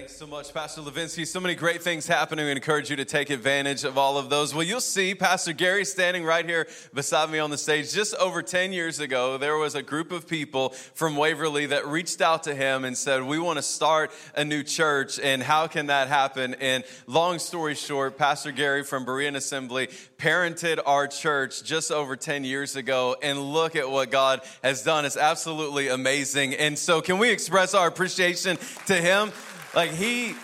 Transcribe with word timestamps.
Thanks 0.00 0.16
so 0.16 0.26
much, 0.26 0.54
Pastor 0.54 0.80
Levinsky. 0.80 1.26
So 1.26 1.40
many 1.40 1.54
great 1.54 1.82
things 1.82 2.06
happening. 2.06 2.46
We 2.46 2.52
encourage 2.52 2.88
you 2.88 2.96
to 2.96 3.04
take 3.04 3.28
advantage 3.28 3.84
of 3.84 3.98
all 3.98 4.16
of 4.16 4.30
those. 4.30 4.54
Well, 4.54 4.62
you'll 4.62 4.80
see 4.80 5.14
Pastor 5.14 5.52
Gary 5.52 5.84
standing 5.84 6.24
right 6.24 6.46
here 6.46 6.66
beside 6.94 7.28
me 7.28 7.38
on 7.38 7.50
the 7.50 7.58
stage. 7.58 7.92
Just 7.92 8.14
over 8.14 8.40
10 8.40 8.72
years 8.72 8.98
ago, 8.98 9.36
there 9.36 9.58
was 9.58 9.74
a 9.74 9.82
group 9.82 10.10
of 10.10 10.26
people 10.26 10.70
from 10.70 11.16
Waverly 11.16 11.66
that 11.66 11.86
reached 11.86 12.22
out 12.22 12.44
to 12.44 12.54
him 12.54 12.86
and 12.86 12.96
said, 12.96 13.24
We 13.24 13.38
want 13.38 13.58
to 13.58 13.62
start 13.62 14.10
a 14.34 14.42
new 14.42 14.62
church, 14.62 15.20
and 15.20 15.42
how 15.42 15.66
can 15.66 15.88
that 15.88 16.08
happen? 16.08 16.54
And 16.54 16.82
long 17.06 17.38
story 17.38 17.74
short, 17.74 18.16
Pastor 18.16 18.52
Gary 18.52 18.84
from 18.84 19.04
Berean 19.04 19.36
Assembly 19.36 19.88
parented 20.16 20.80
our 20.86 21.08
church 21.08 21.62
just 21.62 21.92
over 21.92 22.16
10 22.16 22.44
years 22.44 22.74
ago, 22.74 23.16
and 23.22 23.38
look 23.38 23.76
at 23.76 23.90
what 23.90 24.10
God 24.10 24.40
has 24.64 24.82
done. 24.82 25.04
It's 25.04 25.18
absolutely 25.18 25.88
amazing. 25.88 26.54
And 26.54 26.78
so, 26.78 27.02
can 27.02 27.18
we 27.18 27.28
express 27.28 27.74
our 27.74 27.86
appreciation 27.86 28.56
to 28.86 28.94
him? 28.94 29.30
Like 29.74 29.92
he, 29.92 30.34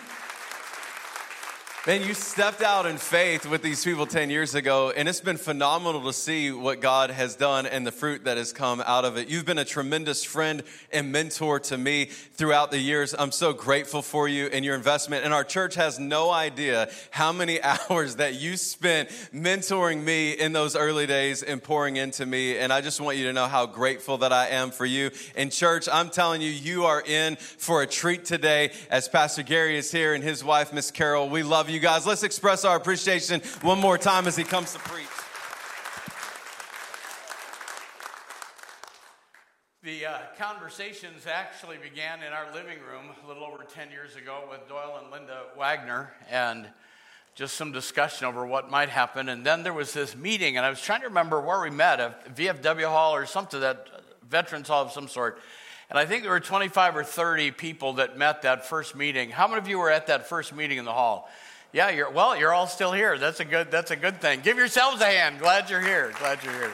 man, 1.86 2.02
you 2.02 2.14
stepped 2.14 2.62
out 2.62 2.84
in 2.84 2.96
faith 2.98 3.46
with 3.46 3.62
these 3.62 3.84
people 3.84 4.06
10 4.06 4.28
years 4.28 4.56
ago, 4.56 4.90
and 4.90 5.08
it's 5.08 5.20
been 5.20 5.36
phenomenal 5.36 6.02
to 6.02 6.12
see 6.12 6.50
what 6.50 6.80
God 6.80 7.10
has 7.10 7.36
done 7.36 7.64
and 7.64 7.86
the 7.86 7.92
fruit 7.92 8.24
that 8.24 8.36
has 8.36 8.52
come 8.52 8.82
out 8.84 9.04
of 9.04 9.16
it. 9.16 9.28
You've 9.28 9.44
been 9.44 9.58
a 9.58 9.64
tremendous 9.64 10.24
friend 10.24 10.64
and 10.92 11.12
mentor 11.12 11.60
to 11.60 11.78
me 11.78 12.06
throughout 12.06 12.72
the 12.72 12.80
years. 12.80 13.14
I'm 13.16 13.30
so 13.30 13.52
grateful 13.52 14.02
for 14.02 14.26
you 14.26 14.46
and 14.46 14.64
your 14.64 14.74
investment. 14.74 15.24
And 15.24 15.32
our 15.32 15.44
church 15.44 15.76
has 15.76 16.00
no 16.00 16.28
idea 16.30 16.90
how 17.12 17.32
many 17.32 17.62
hours 17.90 18.16
that 18.16 18.34
you 18.34 18.56
spent 18.56 19.08
mentoring 19.32 20.02
me 20.02 20.32
in 20.32 20.52
those 20.52 20.74
early 20.74 21.06
days 21.06 21.44
and 21.44 21.62
pouring 21.62 21.98
into 21.98 22.26
me. 22.26 22.58
And 22.58 22.72
I 22.72 22.80
just 22.80 23.00
want 23.00 23.16
you 23.16 23.26
to 23.26 23.32
know 23.32 23.46
how 23.46 23.64
grateful 23.64 24.18
that 24.18 24.32
I 24.32 24.48
am 24.48 24.72
for 24.72 24.86
you. 24.86 25.12
And 25.36 25.52
church, 25.52 25.88
I'm 25.92 26.10
telling 26.10 26.42
you, 26.42 26.50
you 26.50 26.86
are 26.86 27.00
in 27.00 27.36
for 27.36 27.82
a 27.82 27.86
treat 27.86 28.24
today 28.24 28.72
as 28.90 29.08
Pastor 29.08 29.44
Gary 29.44 29.76
is 29.76 29.92
here 29.92 30.14
and 30.14 30.24
his 30.24 30.42
wife, 30.42 30.72
Miss 30.72 30.90
Carol. 30.90 31.28
We 31.28 31.44
love 31.44 31.70
you 31.70 31.75
guys. 31.78 32.06
Let's 32.06 32.22
express 32.22 32.64
our 32.64 32.76
appreciation 32.76 33.40
one 33.62 33.80
more 33.80 33.98
time 33.98 34.26
as 34.26 34.36
he 34.36 34.44
comes 34.44 34.72
to 34.72 34.78
preach. 34.80 35.06
The 39.82 40.06
uh, 40.06 40.18
conversations 40.36 41.26
actually 41.26 41.76
began 41.76 42.22
in 42.22 42.32
our 42.32 42.52
living 42.52 42.78
room 42.90 43.14
a 43.24 43.28
little 43.28 43.44
over 43.44 43.62
10 43.62 43.90
years 43.90 44.16
ago 44.16 44.42
with 44.50 44.68
Doyle 44.68 44.98
and 45.00 45.12
Linda 45.12 45.42
Wagner, 45.56 46.12
and 46.28 46.66
just 47.36 47.54
some 47.54 47.70
discussion 47.70 48.26
over 48.26 48.44
what 48.44 48.68
might 48.68 48.88
happen. 48.88 49.28
And 49.28 49.46
then 49.46 49.62
there 49.62 49.72
was 49.72 49.92
this 49.92 50.16
meeting, 50.16 50.56
and 50.56 50.66
I 50.66 50.70
was 50.70 50.80
trying 50.80 51.02
to 51.02 51.06
remember 51.06 51.40
where 51.40 51.60
we 51.60 51.70
met, 51.70 52.00
a 52.00 52.16
VFW 52.34 52.88
hall 52.88 53.14
or 53.14 53.26
something, 53.26 53.60
that 53.60 53.86
veterans 54.28 54.66
hall 54.68 54.84
of 54.84 54.90
some 54.90 55.06
sort. 55.06 55.38
And 55.88 55.98
I 55.98 56.04
think 56.04 56.22
there 56.22 56.32
were 56.32 56.40
25 56.40 56.96
or 56.96 57.04
30 57.04 57.52
people 57.52 57.92
that 57.94 58.18
met 58.18 58.42
that 58.42 58.66
first 58.66 58.96
meeting. 58.96 59.30
How 59.30 59.46
many 59.46 59.60
of 59.60 59.68
you 59.68 59.78
were 59.78 59.90
at 59.90 60.08
that 60.08 60.28
first 60.28 60.54
meeting 60.54 60.78
in 60.78 60.84
the 60.84 60.92
hall? 60.92 61.28
Yeah, 61.72 61.90
you're 61.90 62.10
well, 62.10 62.36
you're 62.36 62.52
all 62.52 62.66
still 62.66 62.92
here. 62.92 63.18
That's 63.18 63.40
a 63.40 63.44
good 63.44 63.70
that's 63.70 63.90
a 63.90 63.96
good 63.96 64.20
thing. 64.20 64.40
Give 64.40 64.56
yourselves 64.56 65.00
a 65.00 65.06
hand. 65.06 65.38
Glad 65.38 65.68
you're 65.68 65.80
here. 65.80 66.12
Glad 66.18 66.42
you're 66.42 66.52
here. 66.52 66.72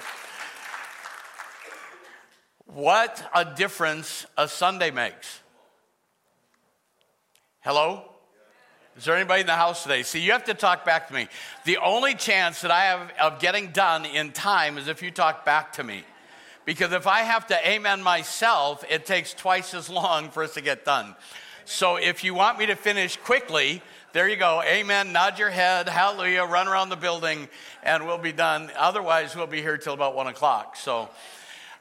What 2.67 3.29
a 3.35 3.45
difference 3.45 4.25
a 4.39 4.49
Sunday 4.49 4.91
makes. 4.91 5.41
Hello? 7.61 8.05
Is 8.97 9.05
there 9.05 9.17
anybody 9.17 9.41
in 9.43 9.47
the 9.47 9.55
house 9.55 9.83
today? 9.83 10.03
See, 10.03 10.21
you 10.21 10.33
have 10.33 10.45
to 10.45 10.55
talk 10.55 10.85
back 10.85 11.09
to 11.09 11.15
me. 11.15 11.29
The 11.65 11.79
only 11.79 12.15
chance 12.15 12.61
that 12.61 12.71
I 12.71 12.85
have 12.85 13.11
of 13.21 13.41
getting 13.41 13.69
done 13.73 14.05
in 14.05 14.33
time 14.33 14.79
is 14.79 14.89
if 14.89 15.03
you 15.03 15.11
talk 15.11 15.45
back 15.45 15.75
to 15.75 15.85
me. 15.85 16.03
Because 16.65 16.93
if 16.93 17.07
I 17.07 17.21
have 17.21 17.47
to 17.49 17.69
amen 17.69 18.03
myself, 18.03 18.85
it 18.89 19.07
takes 19.07 19.35
twice 19.35 19.75
as 19.75 19.89
long 19.89 20.31
for 20.31 20.43
us 20.43 20.55
to 20.55 20.61
get 20.61 20.85
done. 20.85 21.15
So 21.65 21.97
if 21.97 22.25
you 22.25 22.35
want 22.35 22.59
me 22.59 22.67
to 22.67 22.75
finish 22.75 23.17
quickly, 23.17 23.83
there 24.13 24.29
you 24.29 24.37
go. 24.37 24.63
Amen. 24.63 25.13
Nod 25.13 25.39
your 25.39 25.51
head. 25.51 25.89
Hallelujah. 25.89 26.45
Run 26.45 26.67
around 26.67 26.89
the 26.89 26.97
building 26.97 27.49
and 27.83 28.05
we'll 28.05 28.19
be 28.19 28.33
done. 28.33 28.71
Otherwise, 28.77 29.37
we'll 29.37 29.47
be 29.47 29.63
here 29.63 29.79
till 29.79 29.95
about 29.95 30.17
one 30.17 30.27
o'clock. 30.27 30.77
So 30.77 31.09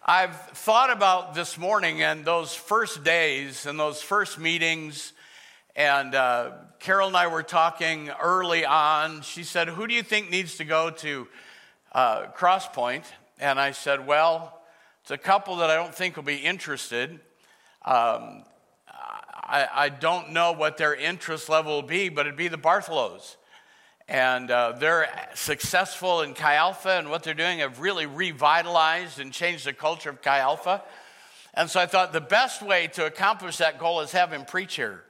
I've 0.06 0.40
thought 0.52 0.92
about 0.92 1.34
this 1.34 1.58
morning 1.58 2.04
and 2.04 2.24
those 2.24 2.54
first 2.54 3.04
days 3.04 3.66
and 3.66 3.80
those 3.80 4.02
first 4.02 4.40
meetings. 4.40 5.14
And 5.76 6.14
uh, 6.14 6.52
Carol 6.80 7.08
and 7.08 7.18
I 7.18 7.28
were 7.28 7.44
talking 7.44 8.10
early 8.22 8.66
on. 8.66 9.24
She 9.24 9.44
said, 9.44 9.68
Who 9.68 9.88
do 9.88 9.94
you 9.94 10.04
think 10.04 10.30
needs 10.30 10.58
to 10.58 10.64
go 10.64 10.92
to 10.92 11.28
uh, 11.92 12.28
Crosspoint? 12.38 13.04
And 13.40 13.60
I 13.60 13.72
said, 13.72 14.06
Well, 14.06 14.62
it's 15.02 15.12
a 15.12 15.18
couple 15.18 15.58
that 15.58 15.70
I 15.70 15.76
don't 15.76 15.94
think 15.94 16.18
will 16.18 16.24
be 16.24 16.38
interested. 16.38 17.20
Um, 17.84 18.44
I, 19.52 19.68
I, 19.74 19.90
don't 19.90 20.32
know 20.32 20.54
what 20.54 20.78
their 20.78 20.96
interest 20.96 21.50
level 21.50 21.74
will 21.74 21.82
be, 21.82 22.08
but 22.08 22.26
it'd 22.26 22.38
be 22.38 22.48
the 22.48 22.58
Bartholos. 22.58 23.36
And 24.08 24.50
uh, 24.50 24.76
they're 24.80 25.10
successful 25.34 26.22
in 26.22 26.36
Chi 26.36 26.56
Alpha, 26.56 26.92
and 26.92 27.10
what 27.10 27.24
they're 27.24 27.34
doing 27.34 27.60
have 27.60 27.82
really 27.82 28.06
revitalized 28.06 29.20
and 29.20 29.34
changed 29.34 29.66
the 29.66 29.74
culture 29.74 30.10
of 30.10 30.22
Chi 30.22 30.40
Alpha. 30.40 30.82
And 31.54 31.70
so 31.70 31.82
I 31.82 31.86
thought 31.86 32.14
the 32.14 32.22
best 32.22 32.62
way 32.62 32.88
to 32.94 33.06
accomplish 33.06 33.58
that 33.58 33.78
goal 33.78 34.00
is 34.00 34.14
have 34.14 34.32
him 34.32 34.46
preach 34.46 34.76
here. 34.76 35.04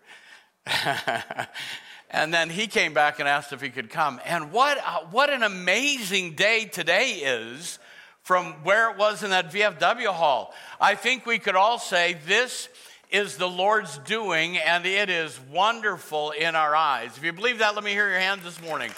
and 2.09 2.33
then 2.33 2.49
he 2.49 2.65
came 2.65 2.95
back 2.95 3.19
and 3.19 3.29
asked 3.29 3.53
if 3.53 3.61
he 3.61 3.69
could 3.69 3.91
come. 3.91 4.19
And 4.25 4.51
what, 4.51 4.79
uh, 4.79 5.01
what 5.11 5.29
an 5.29 5.43
amazing 5.43 6.33
day 6.33 6.65
today 6.65 7.11
is 7.11 7.77
from 8.23 8.53
where 8.63 8.89
it 8.89 8.97
was 8.97 9.21
in 9.21 9.29
that 9.29 9.51
VFW 9.51 10.07
hall. 10.07 10.51
I 10.79 10.95
think 10.95 11.27
we 11.27 11.37
could 11.37 11.55
all 11.55 11.77
say 11.77 12.17
this 12.25 12.69
is 13.11 13.35
the 13.35 13.47
Lord's 13.47 13.97
doing, 13.99 14.57
and 14.57 14.85
it 14.85 15.09
is 15.09 15.37
wonderful 15.51 16.31
in 16.31 16.55
our 16.55 16.73
eyes. 16.73 17.17
If 17.17 17.23
you 17.23 17.33
believe 17.33 17.57
that, 17.59 17.75
let 17.75 17.83
me 17.83 17.91
hear 17.91 18.09
your 18.09 18.19
hands 18.19 18.43
this 18.43 18.61
morning. 18.61 18.89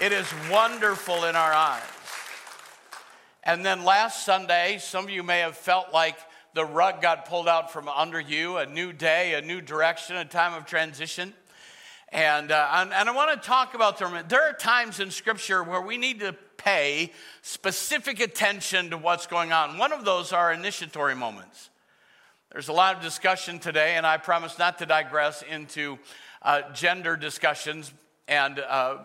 It 0.00 0.12
is 0.12 0.26
wonderful 0.50 1.24
in 1.24 1.34
our 1.34 1.52
eyes. 1.52 1.82
And 3.42 3.64
then 3.64 3.84
last 3.84 4.26
Sunday, 4.26 4.78
some 4.78 5.04
of 5.04 5.10
you 5.10 5.22
may 5.22 5.40
have 5.40 5.56
felt 5.56 5.92
like 5.92 6.16
the 6.52 6.66
rug 6.66 7.00
got 7.00 7.26
pulled 7.26 7.48
out 7.48 7.72
from 7.72 7.88
under 7.88 8.20
you, 8.20 8.58
a 8.58 8.66
new 8.66 8.92
day, 8.92 9.34
a 9.34 9.40
new 9.40 9.60
direction, 9.60 10.16
a 10.16 10.24
time 10.24 10.52
of 10.52 10.66
transition. 10.66 11.32
And, 12.10 12.52
uh, 12.52 12.68
and, 12.74 12.92
and, 12.92 13.08
I 13.08 13.12
want 13.12 13.42
to 13.42 13.46
talk 13.46 13.74
about. 13.74 13.98
There 14.28 14.48
are 14.48 14.52
times 14.52 15.00
in 15.00 15.10
Scripture 15.10 15.64
where 15.64 15.80
we 15.80 15.96
need 15.96 16.20
to 16.20 16.34
pay 16.58 17.10
specific 17.42 18.20
attention 18.20 18.90
to 18.90 18.98
what's 18.98 19.26
going 19.26 19.50
on. 19.50 19.78
One 19.78 19.92
of 19.92 20.04
those 20.04 20.32
are 20.32 20.52
initiatory 20.52 21.16
moments. 21.16 21.70
There's 22.54 22.68
a 22.68 22.72
lot 22.72 22.94
of 22.94 23.02
discussion 23.02 23.58
today, 23.58 23.96
and 23.96 24.06
I 24.06 24.16
promise 24.16 24.60
not 24.60 24.78
to 24.78 24.86
digress 24.86 25.42
into 25.42 25.98
uh, 26.40 26.62
gender 26.72 27.16
discussions 27.16 27.92
and 28.28 28.60
uh, 28.60 28.98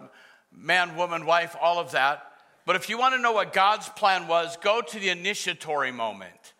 man, 0.55 0.95
woman, 0.95 1.25
wife, 1.25 1.55
all 1.59 1.79
of 1.79 1.93
that. 1.93 2.31
But 2.67 2.75
if 2.75 2.89
you 2.89 2.99
want 2.99 3.15
to 3.15 3.19
know 3.19 3.31
what 3.31 3.51
God's 3.51 3.89
plan 3.89 4.27
was, 4.27 4.55
go 4.57 4.81
to 4.81 4.99
the 4.99 5.09
initiatory 5.09 5.91
moment. 5.91 6.53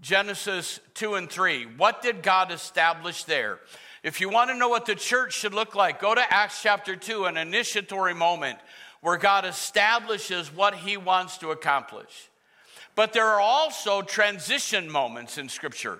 Genesis 0.00 0.78
2 0.94 1.16
and 1.16 1.28
3. 1.28 1.64
What 1.78 2.00
did 2.00 2.22
God 2.22 2.52
establish 2.52 3.24
there? 3.24 3.58
If 4.04 4.20
you 4.20 4.28
want 4.28 4.50
to 4.50 4.56
know 4.56 4.68
what 4.68 4.86
the 4.86 4.94
church 4.94 5.34
should 5.34 5.52
look 5.52 5.74
like, 5.74 6.00
go 6.00 6.14
to 6.14 6.32
Acts 6.32 6.62
chapter 6.62 6.94
2, 6.94 7.24
an 7.24 7.36
initiatory 7.36 8.14
moment 8.14 8.60
where 9.00 9.16
God 9.16 9.44
establishes 9.44 10.54
what 10.54 10.76
he 10.76 10.96
wants 10.96 11.38
to 11.38 11.50
accomplish. 11.50 12.30
But 12.94 13.12
there 13.12 13.26
are 13.26 13.40
also 13.40 14.02
transition 14.02 14.90
moments 14.90 15.38
in 15.38 15.48
Scripture. 15.48 15.98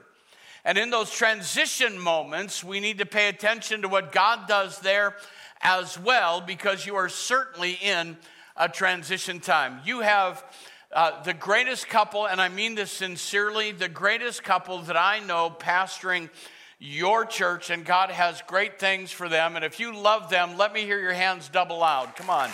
And 0.65 0.79
in 0.79 0.91
those 0.91 1.11
transition 1.11 1.99
moments, 1.99 2.65
we 2.65 2.81
need 2.81 2.99
to 2.99 3.07
pay 3.07 3.29
attention 3.29 3.83
to 3.83 3.89
what 3.89 4.13
God 4.13 4.49
does 4.49 4.79
there 4.79 5.17
as 5.61 5.99
well, 5.99 6.41
because 6.41 6.87
you 6.87 6.97
are 6.97 7.09
certainly 7.09 7.73
in 7.83 8.17
a 8.57 8.69
transition 8.69 9.41
time. 9.41 9.81
You 9.85 10.01
have 10.01 10.45
uh, 10.93 11.23
the 11.23 11.35
greatest 11.35 11.89
couple, 11.89 12.27
and 12.27 12.41
I 12.41 12.49
mean 12.49 12.77
this 12.77 12.93
sincerely, 12.93 13.73
the 13.73 13.89
greatest 13.89 14.45
couple 14.45 14.79
that 14.83 14.97
I 14.97 15.19
know 15.19 15.51
pastoring 15.51 16.31
your 16.79 17.25
church, 17.25 17.71
and 17.71 17.85
God 17.85 18.11
has 18.11 18.43
great 18.43 18.79
things 18.79 19.11
for 19.11 19.29
them. 19.29 19.57
And 19.57 19.65
if 19.65 19.81
you 19.81 19.97
love 19.97 20.31
them, 20.31 20.57
let 20.57 20.73
me 20.73 20.83
hear 20.83 21.01
your 21.01 21.13
hands 21.13 21.49
double 21.49 21.79
loud. 21.79 22.15
Come 22.15 22.31
on. 22.31 22.51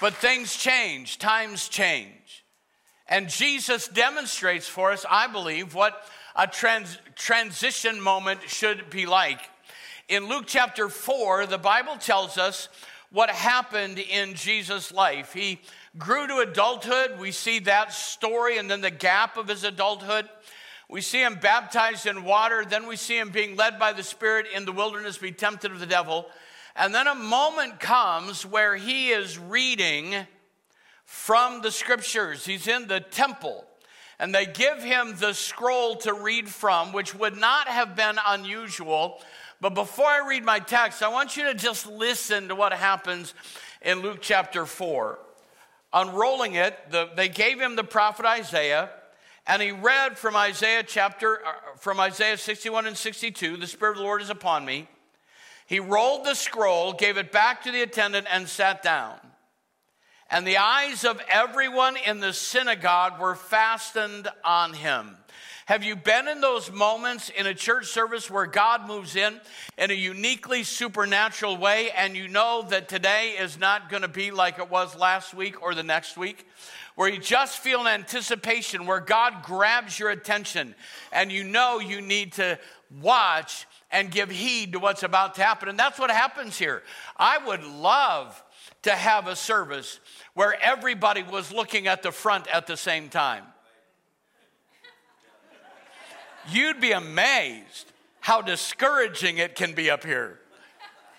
But 0.00 0.14
things 0.14 0.54
change, 0.54 1.18
times 1.18 1.68
change. 1.68 2.44
And 3.08 3.28
Jesus 3.28 3.88
demonstrates 3.88 4.66
for 4.66 4.92
us, 4.92 5.06
I 5.08 5.26
believe, 5.26 5.74
what 5.74 6.06
a 6.34 6.46
trans- 6.46 6.98
transition 7.14 8.00
moment 8.00 8.40
should 8.46 8.90
be 8.90 9.06
like. 9.06 9.40
In 10.08 10.28
Luke 10.28 10.44
chapter 10.46 10.88
4, 10.88 11.46
the 11.46 11.58
Bible 11.58 11.96
tells 11.96 12.36
us 12.36 12.68
what 13.10 13.30
happened 13.30 13.98
in 13.98 14.34
Jesus' 14.34 14.92
life. 14.92 15.32
He 15.32 15.60
grew 15.96 16.26
to 16.26 16.38
adulthood. 16.38 17.18
We 17.18 17.32
see 17.32 17.60
that 17.60 17.92
story 17.92 18.58
and 18.58 18.70
then 18.70 18.82
the 18.82 18.90
gap 18.90 19.36
of 19.36 19.48
his 19.48 19.64
adulthood. 19.64 20.28
We 20.88 21.00
see 21.00 21.22
him 21.22 21.36
baptized 21.36 22.06
in 22.06 22.24
water. 22.24 22.64
Then 22.64 22.86
we 22.86 22.96
see 22.96 23.18
him 23.18 23.30
being 23.30 23.56
led 23.56 23.78
by 23.78 23.92
the 23.92 24.02
Spirit 24.02 24.46
in 24.54 24.64
the 24.64 24.72
wilderness, 24.72 25.18
be 25.18 25.32
tempted 25.32 25.72
of 25.72 25.80
the 25.80 25.86
devil. 25.86 26.26
And 26.76 26.94
then 26.94 27.06
a 27.06 27.14
moment 27.14 27.80
comes 27.80 28.44
where 28.44 28.76
he 28.76 29.08
is 29.08 29.38
reading 29.38 30.14
from 31.04 31.62
the 31.62 31.70
scriptures. 31.70 32.44
He's 32.44 32.68
in 32.68 32.86
the 32.86 33.00
temple. 33.00 33.64
And 34.18 34.34
they 34.34 34.46
give 34.46 34.82
him 34.82 35.14
the 35.18 35.32
scroll 35.32 35.96
to 35.96 36.12
read 36.12 36.48
from, 36.48 36.92
which 36.92 37.14
would 37.14 37.36
not 37.36 37.68
have 37.68 37.96
been 37.96 38.16
unusual. 38.26 39.20
But 39.60 39.74
before 39.74 40.06
I 40.06 40.26
read 40.28 40.44
my 40.44 40.58
text, 40.58 41.02
I 41.02 41.08
want 41.08 41.36
you 41.36 41.44
to 41.44 41.54
just 41.54 41.86
listen 41.86 42.48
to 42.48 42.54
what 42.54 42.72
happens 42.72 43.32
in 43.80 44.00
Luke 44.00 44.18
chapter 44.20 44.66
4. 44.66 45.18
Unrolling 45.92 46.54
it, 46.54 46.78
the, 46.90 47.08
they 47.16 47.28
gave 47.28 47.58
him 47.58 47.76
the 47.76 47.84
prophet 47.84 48.26
Isaiah, 48.26 48.90
and 49.46 49.62
he 49.62 49.70
read 49.70 50.18
from 50.18 50.36
Isaiah 50.36 50.82
chapter, 50.82 51.38
uh, 51.46 51.52
from 51.78 52.00
Isaiah 52.00 52.36
61 52.36 52.86
and 52.86 52.96
62, 52.96 53.56
the 53.56 53.66
Spirit 53.66 53.92
of 53.92 53.98
the 53.98 54.02
Lord 54.02 54.20
is 54.20 54.28
upon 54.28 54.64
me. 54.64 54.88
He 55.66 55.80
rolled 55.80 56.24
the 56.24 56.34
scroll, 56.34 56.92
gave 56.92 57.16
it 57.16 57.32
back 57.32 57.62
to 57.64 57.72
the 57.72 57.82
attendant, 57.82 58.26
and 58.30 58.48
sat 58.48 58.82
down. 58.82 59.18
And 60.30 60.46
the 60.46 60.56
eyes 60.56 61.04
of 61.04 61.20
everyone 61.28 61.96
in 61.96 62.20
the 62.20 62.32
synagogue 62.32 63.20
were 63.20 63.36
fastened 63.36 64.28
on 64.44 64.72
him. 64.72 65.16
Have 65.66 65.82
you 65.82 65.96
been 65.96 66.28
in 66.28 66.40
those 66.40 66.70
moments 66.70 67.28
in 67.28 67.46
a 67.46 67.54
church 67.54 67.86
service 67.86 68.30
where 68.30 68.46
God 68.46 68.86
moves 68.86 69.16
in 69.16 69.40
in 69.76 69.90
a 69.90 69.94
uniquely 69.94 70.62
supernatural 70.62 71.56
way 71.56 71.90
and 71.90 72.16
you 72.16 72.28
know 72.28 72.64
that 72.70 72.88
today 72.88 73.34
is 73.38 73.58
not 73.58 73.90
going 73.90 74.02
to 74.02 74.08
be 74.08 74.30
like 74.30 74.60
it 74.60 74.70
was 74.70 74.96
last 74.96 75.34
week 75.34 75.60
or 75.62 75.74
the 75.74 75.82
next 75.82 76.16
week? 76.16 76.46
Where 76.94 77.08
you 77.08 77.18
just 77.18 77.58
feel 77.58 77.80
an 77.80 77.88
anticipation, 77.88 78.86
where 78.86 79.00
God 79.00 79.42
grabs 79.42 79.98
your 79.98 80.10
attention 80.10 80.76
and 81.12 81.32
you 81.32 81.42
know 81.42 81.80
you 81.80 82.00
need 82.00 82.34
to 82.34 82.60
watch 83.00 83.66
and 83.90 84.10
give 84.10 84.30
heed 84.30 84.72
to 84.72 84.78
what's 84.78 85.02
about 85.02 85.34
to 85.34 85.42
happen. 85.42 85.68
And 85.68 85.78
that's 85.78 85.98
what 85.98 86.10
happens 86.10 86.56
here. 86.56 86.84
I 87.16 87.38
would 87.38 87.64
love 87.64 88.40
to 88.82 88.90
have 88.90 89.26
a 89.26 89.36
service 89.36 90.00
where 90.34 90.60
everybody 90.62 91.22
was 91.22 91.52
looking 91.52 91.86
at 91.86 92.02
the 92.02 92.12
front 92.12 92.46
at 92.48 92.66
the 92.66 92.76
same 92.76 93.08
time. 93.08 93.44
You'd 96.48 96.80
be 96.80 96.92
amazed 96.92 97.92
how 98.20 98.42
discouraging 98.42 99.38
it 99.38 99.54
can 99.54 99.72
be 99.72 99.90
up 99.90 100.04
here, 100.04 100.38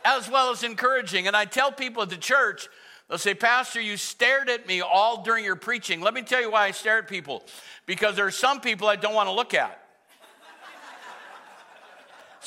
as 0.05 0.29
well 0.29 0.51
as 0.51 0.63
encouraging. 0.63 1.27
And 1.27 1.35
I 1.35 1.45
tell 1.45 1.71
people 1.71 2.03
at 2.03 2.09
the 2.09 2.17
church, 2.17 2.67
they'll 3.09 3.17
say, 3.17 3.33
Pastor, 3.33 3.81
you 3.81 3.97
stared 3.97 4.49
at 4.49 4.67
me 4.67 4.81
all 4.81 5.23
during 5.23 5.43
your 5.43 5.55
preaching. 5.55 6.01
Let 6.01 6.13
me 6.13 6.21
tell 6.21 6.41
you 6.41 6.51
why 6.51 6.65
I 6.65 6.71
stare 6.71 6.99
at 6.99 7.07
people 7.07 7.43
because 7.85 8.15
there 8.15 8.25
are 8.25 8.31
some 8.31 8.61
people 8.61 8.87
I 8.87 8.95
don't 8.95 9.13
want 9.13 9.27
to 9.27 9.33
look 9.33 9.53
at. 9.53 9.86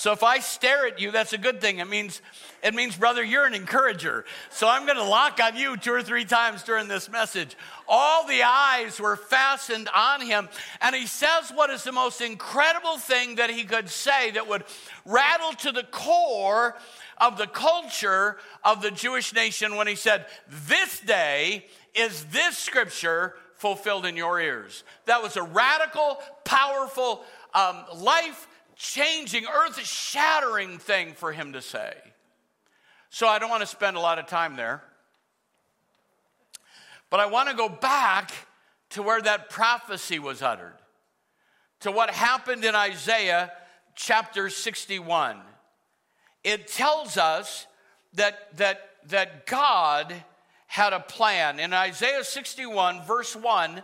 So 0.00 0.12
if 0.12 0.22
I 0.22 0.38
stare 0.38 0.86
at 0.86 0.98
you, 0.98 1.10
that's 1.10 1.34
a 1.34 1.38
good 1.38 1.60
thing. 1.60 1.78
It 1.78 1.86
means, 1.86 2.22
it 2.62 2.72
means, 2.72 2.96
brother, 2.96 3.22
you're 3.22 3.44
an 3.44 3.52
encourager. 3.52 4.24
So 4.48 4.66
I'm 4.66 4.86
going 4.86 4.96
to 4.96 5.04
lock 5.04 5.38
on 5.44 5.58
you 5.58 5.76
two 5.76 5.92
or 5.92 6.02
three 6.02 6.24
times 6.24 6.62
during 6.62 6.88
this 6.88 7.10
message. 7.10 7.54
All 7.86 8.26
the 8.26 8.42
eyes 8.42 8.98
were 8.98 9.16
fastened 9.16 9.90
on 9.94 10.22
him. 10.22 10.48
And 10.80 10.96
he 10.96 11.06
says 11.06 11.52
what 11.54 11.68
is 11.68 11.84
the 11.84 11.92
most 11.92 12.22
incredible 12.22 12.96
thing 12.96 13.34
that 13.34 13.50
he 13.50 13.64
could 13.64 13.90
say 13.90 14.30
that 14.30 14.48
would 14.48 14.64
rattle 15.04 15.52
to 15.58 15.70
the 15.70 15.84
core 15.90 16.78
of 17.18 17.36
the 17.36 17.46
culture 17.46 18.38
of 18.64 18.80
the 18.80 18.90
Jewish 18.90 19.34
nation 19.34 19.76
when 19.76 19.86
he 19.86 19.96
said, 19.96 20.24
This 20.66 20.98
day 21.00 21.66
is 21.94 22.24
this 22.32 22.56
scripture 22.56 23.34
fulfilled 23.56 24.06
in 24.06 24.16
your 24.16 24.40
ears. 24.40 24.82
That 25.04 25.22
was 25.22 25.36
a 25.36 25.42
radical, 25.42 26.22
powerful, 26.46 27.22
um, 27.52 27.84
life 27.94 28.46
changing, 28.80 29.44
earth 29.44 29.78
shattering 29.84 30.78
thing 30.78 31.12
for 31.12 31.32
him 31.32 31.52
to 31.52 31.60
say. 31.60 31.92
So 33.10 33.28
I 33.28 33.38
don't 33.38 33.50
want 33.50 33.60
to 33.60 33.66
spend 33.66 33.96
a 33.98 34.00
lot 34.00 34.18
of 34.18 34.26
time 34.26 34.56
there. 34.56 34.82
But 37.10 37.20
I 37.20 37.26
want 37.26 37.50
to 37.50 37.54
go 37.54 37.68
back 37.68 38.32
to 38.90 39.02
where 39.02 39.20
that 39.20 39.50
prophecy 39.50 40.18
was 40.18 40.40
uttered, 40.40 40.74
to 41.80 41.92
what 41.92 42.10
happened 42.10 42.64
in 42.64 42.74
Isaiah 42.74 43.52
chapter 43.94 44.48
61. 44.48 45.36
It 46.42 46.66
tells 46.66 47.18
us 47.18 47.66
that, 48.14 48.56
that, 48.56 48.80
that 49.08 49.44
God 49.44 50.14
had 50.66 50.94
a 50.94 51.00
plan. 51.00 51.60
In 51.60 51.74
Isaiah 51.74 52.24
61, 52.24 53.04
verse 53.04 53.36
1, 53.36 53.82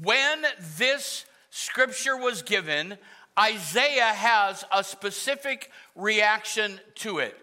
when 0.00 0.44
this 0.78 1.26
scripture 1.50 2.16
was 2.16 2.42
given, 2.42 2.96
Isaiah 3.38 4.12
has 4.12 4.64
a 4.72 4.84
specific 4.84 5.70
reaction 5.94 6.80
to 6.96 7.18
it. 7.18 7.36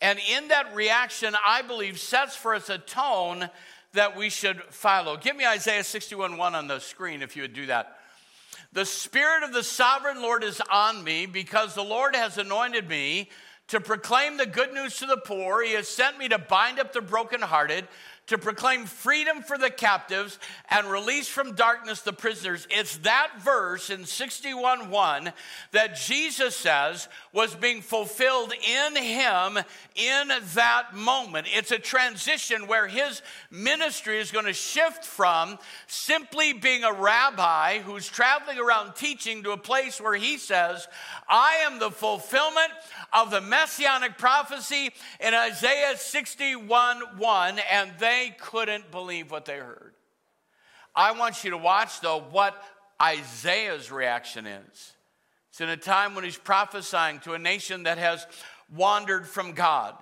And 0.00 0.18
in 0.36 0.48
that 0.48 0.74
reaction, 0.74 1.34
I 1.46 1.62
believe, 1.62 1.98
sets 1.98 2.36
for 2.36 2.54
us 2.54 2.68
a 2.68 2.78
tone 2.78 3.48
that 3.92 4.16
we 4.16 4.28
should 4.28 4.60
follow. 4.70 5.16
Give 5.16 5.36
me 5.36 5.46
Isaiah 5.46 5.84
61 5.84 6.36
1 6.36 6.54
on 6.54 6.66
the 6.66 6.80
screen 6.80 7.22
if 7.22 7.36
you 7.36 7.42
would 7.42 7.54
do 7.54 7.66
that. 7.66 7.98
The 8.72 8.84
Spirit 8.84 9.44
of 9.44 9.52
the 9.52 9.62
sovereign 9.62 10.20
Lord 10.20 10.42
is 10.42 10.60
on 10.70 11.04
me 11.04 11.26
because 11.26 11.74
the 11.74 11.84
Lord 11.84 12.16
has 12.16 12.38
anointed 12.38 12.88
me 12.88 13.30
to 13.68 13.80
proclaim 13.80 14.36
the 14.36 14.46
good 14.46 14.74
news 14.74 14.98
to 14.98 15.06
the 15.06 15.16
poor. 15.16 15.62
He 15.62 15.72
has 15.72 15.88
sent 15.88 16.18
me 16.18 16.28
to 16.28 16.38
bind 16.38 16.78
up 16.78 16.92
the 16.92 17.00
brokenhearted, 17.00 17.88
to 18.26 18.38
proclaim 18.38 18.86
freedom 18.86 19.42
for 19.42 19.58
the 19.58 19.70
captives 19.70 20.38
and 20.70 20.90
release 20.90 21.28
from 21.28 21.54
darkness 21.54 22.00
the 22.00 22.12
prisoners. 22.12 22.66
It's 22.70 22.96
that 22.98 23.32
verse 23.42 23.90
in 23.90 24.06
61 24.06 24.88
1 24.90 25.32
that 25.72 25.96
Jesus 25.96 26.56
says 26.56 27.08
was 27.32 27.54
being 27.54 27.82
fulfilled 27.82 28.52
in 28.52 28.96
him 28.96 29.58
in 29.94 30.28
that 30.54 30.94
moment. 30.94 31.48
It's 31.50 31.70
a 31.70 31.78
transition 31.78 32.66
where 32.66 32.86
his 32.86 33.20
ministry 33.50 34.18
is 34.18 34.30
going 34.30 34.46
to 34.46 34.54
shift 34.54 35.04
from 35.04 35.58
simply 35.86 36.54
being 36.54 36.84
a 36.84 36.92
rabbi 36.92 37.80
who's 37.80 38.08
traveling 38.08 38.58
around 38.58 38.94
teaching 38.94 39.42
to 39.42 39.52
a 39.52 39.58
place 39.58 40.00
where 40.00 40.14
he 40.14 40.38
says, 40.38 40.88
I 41.28 41.56
am 41.66 41.78
the 41.78 41.90
fulfillment 41.90 42.72
of 43.12 43.30
the 43.30 43.40
messianic 43.40 44.16
prophecy 44.16 44.90
in 45.20 45.34
Isaiah 45.34 45.96
61 45.96 47.18
1, 47.18 47.58
and 47.70 47.90
they 47.98 48.13
couldn't 48.38 48.90
believe 48.90 49.30
what 49.30 49.44
they 49.44 49.58
heard. 49.58 49.94
I 50.94 51.12
want 51.12 51.44
you 51.44 51.50
to 51.50 51.58
watch, 51.58 52.00
though, 52.00 52.20
what 52.20 52.60
Isaiah's 53.02 53.90
reaction 53.90 54.46
is. 54.46 54.92
It's 55.50 55.60
in 55.60 55.68
a 55.68 55.76
time 55.76 56.14
when 56.14 56.24
he's 56.24 56.36
prophesying 56.36 57.20
to 57.20 57.34
a 57.34 57.38
nation 57.38 57.84
that 57.84 57.98
has 57.98 58.26
wandered 58.74 59.26
from 59.26 59.52
God. 59.52 59.96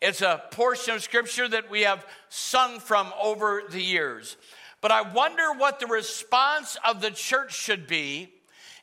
It's 0.00 0.20
a 0.20 0.42
portion 0.50 0.94
of 0.94 1.02
scripture 1.02 1.48
that 1.48 1.70
we 1.70 1.82
have 1.82 2.04
sung 2.28 2.80
from 2.80 3.12
over 3.22 3.62
the 3.70 3.80
years. 3.80 4.36
But 4.80 4.90
I 4.90 5.02
wonder 5.02 5.52
what 5.52 5.78
the 5.78 5.86
response 5.86 6.76
of 6.84 7.00
the 7.00 7.12
church 7.12 7.54
should 7.54 7.86
be 7.86 8.32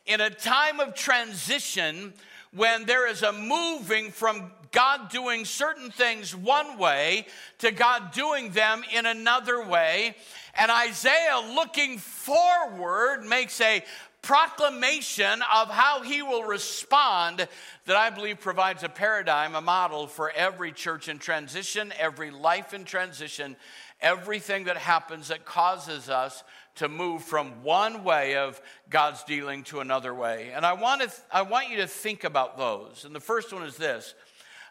in 0.06 0.22
a 0.22 0.30
time 0.30 0.80
of 0.80 0.96
transition 0.96 2.14
when 2.52 2.86
there 2.86 3.06
is 3.08 3.22
a 3.22 3.34
moving 3.34 4.12
from 4.12 4.52
God 4.72 5.10
doing 5.10 5.46
certain 5.46 5.92
things 5.92 6.36
one 6.36 6.78
way 6.78 7.26
to 7.60 7.72
God 7.72 8.12
doing 8.12 8.52
them 8.52 8.84
in 8.94 9.06
another 9.06 9.64
way. 9.66 10.16
And 10.56 10.72
Isaiah, 10.72 11.42
looking 11.54 11.98
forward, 11.98 13.24
makes 13.24 13.60
a 13.62 13.84
proclamation 14.22 15.42
of 15.54 15.70
how 15.70 16.02
he 16.02 16.22
will 16.22 16.44
respond 16.44 17.48
that 17.86 17.96
I 17.96 18.10
believe 18.10 18.40
provides 18.40 18.84
a 18.84 18.90
paradigm, 18.90 19.56
a 19.56 19.62
model 19.62 20.08
for 20.08 20.30
every 20.32 20.72
church 20.72 21.08
in 21.08 21.20
transition, 21.20 21.94
every 21.98 22.30
life 22.30 22.74
in 22.74 22.84
transition, 22.84 23.56
everything 24.02 24.66
that 24.66 24.78
happens 24.78 25.30
that 25.30 25.46
causes 25.46 26.10
us 26.10 26.44
to 26.76 26.88
move 26.88 27.24
from 27.24 27.64
one 27.64 28.04
way 28.04 28.36
of 28.36 28.62
God's 28.90 29.24
dealing 29.24 29.64
to 29.66 29.80
another 29.80 30.14
way. 30.14 30.52
And 30.54 30.66
I 30.66 30.74
want, 30.74 31.02
to, 31.02 31.12
I 31.32 31.42
want 31.42 31.70
you 31.70 31.78
to 31.78 31.88
think 31.88 32.24
about 32.24 32.58
those. 32.58 33.06
And 33.06 33.16
the 33.16 33.20
first 33.20 33.52
one 33.52 33.64
is 33.64 33.76
this 33.76 34.14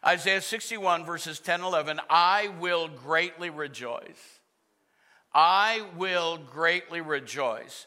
Isaiah 0.05 0.41
61, 0.41 1.05
verses 1.05 1.41
10 1.41 1.63
11. 1.63 2.01
I 2.09 2.51
will 2.61 2.89
greatly 2.89 3.51
rejoice. 3.51 4.41
I 5.35 5.85
will 5.97 6.39
greatly 6.39 7.01
rejoice. 7.01 7.87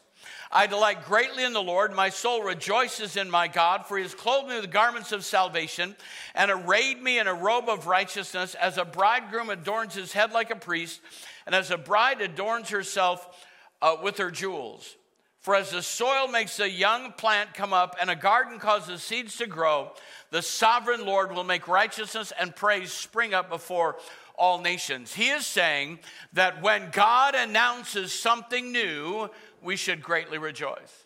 I 0.52 0.66
delight 0.66 1.04
greatly 1.04 1.42
in 1.42 1.52
the 1.52 1.62
Lord. 1.62 1.94
My 1.94 2.10
soul 2.10 2.42
rejoices 2.42 3.16
in 3.16 3.30
my 3.30 3.48
God, 3.48 3.86
for 3.86 3.96
he 3.96 4.02
has 4.04 4.14
clothed 4.14 4.48
me 4.48 4.60
with 4.60 4.70
garments 4.70 5.10
of 5.10 5.24
salvation 5.24 5.96
and 6.34 6.50
arrayed 6.50 7.02
me 7.02 7.18
in 7.18 7.26
a 7.26 7.34
robe 7.34 7.68
of 7.68 7.86
righteousness, 7.86 8.54
as 8.54 8.78
a 8.78 8.84
bridegroom 8.84 9.50
adorns 9.50 9.94
his 9.94 10.12
head 10.12 10.32
like 10.32 10.50
a 10.50 10.56
priest, 10.56 11.00
and 11.46 11.54
as 11.54 11.70
a 11.70 11.78
bride 11.78 12.20
adorns 12.20 12.68
herself 12.68 13.46
uh, 13.80 13.96
with 14.02 14.18
her 14.18 14.30
jewels. 14.30 14.96
For 15.40 15.56
as 15.56 15.70
the 15.70 15.82
soil 15.82 16.28
makes 16.28 16.60
a 16.60 16.70
young 16.70 17.12
plant 17.12 17.54
come 17.54 17.72
up 17.72 17.96
and 18.00 18.08
a 18.08 18.14
garden 18.14 18.60
causes 18.60 19.02
seeds 19.02 19.38
to 19.38 19.46
grow, 19.48 19.90
the 20.32 20.42
sovereign 20.42 21.04
Lord 21.04 21.32
will 21.32 21.44
make 21.44 21.68
righteousness 21.68 22.32
and 22.40 22.56
praise 22.56 22.90
spring 22.90 23.34
up 23.34 23.50
before 23.50 23.96
all 24.34 24.58
nations. 24.58 25.12
He 25.12 25.28
is 25.28 25.46
saying 25.46 25.98
that 26.32 26.62
when 26.62 26.88
God 26.90 27.34
announces 27.34 28.18
something 28.18 28.72
new, 28.72 29.28
we 29.62 29.76
should 29.76 30.02
greatly 30.02 30.38
rejoice. 30.38 31.04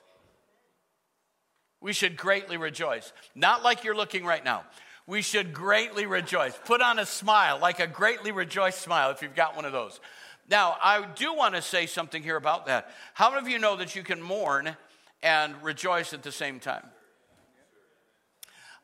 We 1.80 1.92
should 1.92 2.16
greatly 2.16 2.56
rejoice. 2.56 3.12
Not 3.34 3.64
like 3.64 3.82
you're 3.82 3.96
looking 3.96 4.24
right 4.24 4.44
now. 4.44 4.62
We 5.08 5.22
should 5.22 5.52
greatly 5.52 6.06
rejoice. 6.06 6.56
Put 6.64 6.80
on 6.80 7.00
a 7.00 7.06
smile, 7.06 7.58
like 7.58 7.80
a 7.80 7.88
greatly 7.88 8.30
rejoiced 8.30 8.80
smile, 8.80 9.10
if 9.10 9.22
you've 9.22 9.34
got 9.34 9.56
one 9.56 9.64
of 9.64 9.72
those. 9.72 9.98
Now, 10.48 10.76
I 10.80 11.04
do 11.04 11.34
want 11.34 11.56
to 11.56 11.62
say 11.62 11.86
something 11.86 12.22
here 12.22 12.36
about 12.36 12.66
that. 12.66 12.92
How 13.14 13.30
many 13.30 13.42
of 13.42 13.48
you 13.48 13.58
know 13.58 13.74
that 13.76 13.96
you 13.96 14.04
can 14.04 14.22
mourn 14.22 14.76
and 15.20 15.60
rejoice 15.64 16.12
at 16.12 16.22
the 16.22 16.30
same 16.30 16.60
time? 16.60 16.84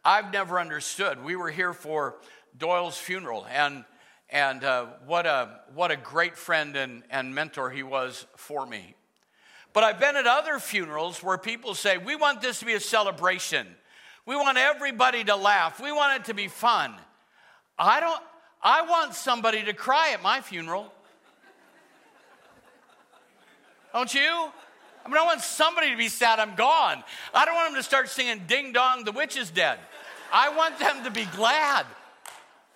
I've 0.05 0.33
never 0.33 0.59
understood. 0.59 1.23
We 1.23 1.37
were 1.37 1.51
here 1.51 1.73
for 1.73 2.17
Doyle's 2.57 2.99
funeral, 2.99 3.47
and, 3.51 3.85
and 4.31 4.65
uh, 4.65 4.87
what, 5.07 5.27
a, 5.27 5.61
what 5.75 5.91
a 5.93 5.97
great 5.97 6.37
friend 6.37 6.77
and, 6.77 7.05
and 7.11 7.35
mentor 7.35 7.71
he 7.71 7.85
was 7.85 8.27
for 8.37 8.67
me. 8.67 8.97
But 9.73 9.85
I've 9.85 10.01
been 10.01 10.17
at 10.17 10.27
other 10.27 10.59
funerals 10.59 11.23
where 11.23 11.39
people 11.39 11.75
say, 11.75 11.99
We 11.99 12.17
want 12.17 12.43
this 12.43 12.59
to 12.59 12.67
be 12.67 12.75
a 12.75 12.81
celebration. 12.81 13.67
We 14.27 14.37
want 14.37 14.59
everybody 14.59 15.25
to 15.25 15.37
laugh. 15.37 15.81
We 15.81 15.93
want 15.93 16.21
it 16.21 16.27
to 16.27 16.35
be 16.35 16.49
fun. 16.49 16.95
I 17.79 18.01
don't, 18.01 18.23
I 18.63 18.83
want 18.83 19.15
somebody 19.15 19.63
to 19.65 19.73
cry 19.73 20.11
at 20.13 20.23
my 20.23 20.41
funeral. 20.41 20.93
Don't 23.93 24.13
you? 24.13 24.51
I 25.05 25.09
mean, 25.09 25.19
I 25.19 25.25
want 25.25 25.41
somebody 25.41 25.91
to 25.91 25.97
be 25.97 26.09
sad 26.09 26.39
I'm 26.39 26.55
gone. 26.55 27.03
I 27.35 27.45
don't 27.45 27.55
want 27.55 27.73
them 27.73 27.81
to 27.81 27.83
start 27.83 28.09
singing 28.09 28.45
Ding 28.47 28.73
Dong, 28.73 29.05
the 29.05 29.13
witch 29.13 29.37
is 29.37 29.51
dead. 29.51 29.79
I 30.33 30.49
want 30.57 30.79
them 30.79 31.05
to 31.05 31.11
be 31.11 31.27
glad 31.37 31.87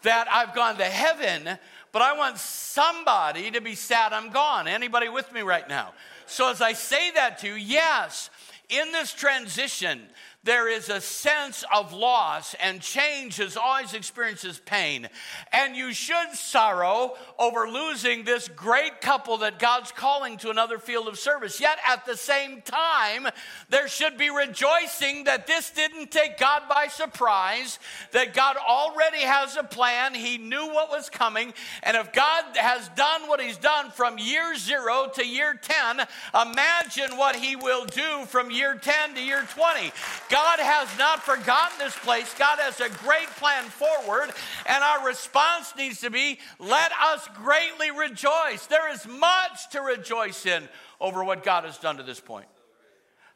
that 0.02 0.28
I've 0.30 0.54
gone 0.54 0.76
to 0.76 0.84
heaven, 0.84 1.58
but 1.90 2.02
I 2.02 2.16
want 2.16 2.36
somebody 2.36 3.50
to 3.52 3.60
be 3.60 3.75
sad 3.75 4.12
I'm 4.12 4.30
gone. 4.30 4.68
Anybody 4.68 5.08
with 5.08 5.32
me 5.32 5.40
right 5.40 5.68
now? 5.68 5.94
So 6.26 6.50
as 6.50 6.60
I 6.60 6.75
say 6.75 7.10
that 7.12 7.38
to 7.38 7.48
you, 7.48 7.54
yes, 7.54 8.30
in 8.68 8.92
this 8.92 9.12
transition, 9.12 10.02
there 10.46 10.68
is 10.68 10.88
a 10.88 11.00
sense 11.00 11.64
of 11.74 11.92
loss, 11.92 12.54
and 12.54 12.80
change 12.80 13.36
has 13.38 13.56
always 13.56 13.94
experiences 13.94 14.60
pain. 14.64 15.08
And 15.52 15.76
you 15.76 15.92
should 15.92 16.32
sorrow 16.34 17.14
over 17.36 17.68
losing 17.68 18.24
this 18.24 18.46
great 18.48 19.00
couple 19.00 19.38
that 19.38 19.58
God's 19.58 19.90
calling 19.90 20.36
to 20.38 20.50
another 20.50 20.78
field 20.78 21.08
of 21.08 21.18
service. 21.18 21.60
Yet 21.60 21.78
at 21.86 22.06
the 22.06 22.16
same 22.16 22.62
time, 22.62 23.26
there 23.68 23.88
should 23.88 24.16
be 24.16 24.30
rejoicing 24.30 25.24
that 25.24 25.48
this 25.48 25.70
didn't 25.70 26.12
take 26.12 26.38
God 26.38 26.62
by 26.68 26.86
surprise, 26.86 27.80
that 28.12 28.32
God 28.32 28.56
already 28.56 29.22
has 29.22 29.56
a 29.56 29.64
plan. 29.64 30.14
He 30.14 30.38
knew 30.38 30.72
what 30.72 30.90
was 30.90 31.10
coming. 31.10 31.54
And 31.82 31.96
if 31.96 32.12
God 32.12 32.44
has 32.56 32.88
done 32.90 33.28
what 33.28 33.40
He's 33.40 33.58
done 33.58 33.90
from 33.90 34.16
year 34.16 34.54
zero 34.54 35.10
to 35.14 35.26
year 35.26 35.58
10, 35.60 36.06
imagine 36.40 37.16
what 37.16 37.34
He 37.34 37.56
will 37.56 37.84
do 37.84 38.24
from 38.26 38.52
year 38.52 38.76
10 38.76 39.16
to 39.16 39.20
year 39.20 39.42
20. 39.42 39.90
God 40.30 40.35
has 40.60 40.88
not 40.98 41.22
forgotten 41.22 41.78
this 41.78 41.96
place. 41.96 42.34
God 42.38 42.58
has 42.58 42.80
a 42.80 42.88
great 42.88 43.28
plan 43.38 43.64
forward, 43.64 44.30
and 44.66 44.82
our 44.82 45.06
response 45.06 45.74
needs 45.76 46.00
to 46.00 46.10
be 46.10 46.38
let 46.58 46.92
us 46.92 47.28
greatly 47.34 47.90
rejoice. 47.90 48.66
There 48.66 48.92
is 48.92 49.06
much 49.06 49.70
to 49.72 49.80
rejoice 49.80 50.46
in 50.46 50.68
over 51.00 51.24
what 51.24 51.44
God 51.44 51.64
has 51.64 51.78
done 51.78 51.96
to 51.98 52.02
this 52.02 52.20
point. 52.20 52.46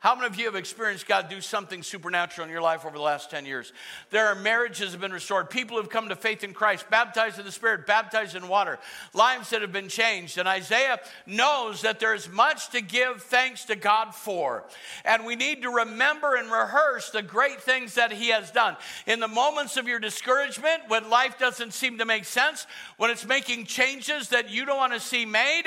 How 0.00 0.14
many 0.14 0.28
of 0.28 0.36
you 0.38 0.46
have 0.46 0.56
experienced 0.56 1.06
God 1.06 1.28
do 1.28 1.42
something 1.42 1.82
supernatural 1.82 2.46
in 2.46 2.50
your 2.50 2.62
life 2.62 2.86
over 2.86 2.96
the 2.96 3.02
last 3.02 3.30
10 3.30 3.44
years? 3.44 3.70
There 4.08 4.28
are 4.28 4.34
marriages 4.34 4.78
that 4.78 4.90
have 4.92 5.00
been 5.02 5.12
restored, 5.12 5.50
people 5.50 5.76
who 5.76 5.82
have 5.82 5.90
come 5.90 6.08
to 6.08 6.16
faith 6.16 6.42
in 6.42 6.54
Christ, 6.54 6.88
baptized 6.88 7.38
in 7.38 7.44
the 7.44 7.52
Spirit, 7.52 7.86
baptized 7.86 8.34
in 8.34 8.48
water, 8.48 8.78
lives 9.12 9.50
that 9.50 9.60
have 9.60 9.72
been 9.72 9.90
changed. 9.90 10.38
And 10.38 10.48
Isaiah 10.48 11.00
knows 11.26 11.82
that 11.82 12.00
there's 12.00 12.30
much 12.30 12.70
to 12.70 12.80
give 12.80 13.24
thanks 13.24 13.66
to 13.66 13.76
God 13.76 14.14
for. 14.14 14.64
And 15.04 15.26
we 15.26 15.36
need 15.36 15.60
to 15.64 15.68
remember 15.68 16.34
and 16.34 16.50
rehearse 16.50 17.10
the 17.10 17.20
great 17.20 17.60
things 17.60 17.96
that 17.96 18.10
He 18.10 18.28
has 18.28 18.50
done. 18.50 18.78
In 19.06 19.20
the 19.20 19.28
moments 19.28 19.76
of 19.76 19.86
your 19.86 19.98
discouragement, 19.98 20.80
when 20.88 21.10
life 21.10 21.38
doesn't 21.38 21.74
seem 21.74 21.98
to 21.98 22.06
make 22.06 22.24
sense, 22.24 22.66
when 22.96 23.10
it's 23.10 23.26
making 23.26 23.66
changes 23.66 24.30
that 24.30 24.48
you 24.48 24.64
don't 24.64 24.78
want 24.78 24.94
to 24.94 25.00
see 25.00 25.26
made, 25.26 25.64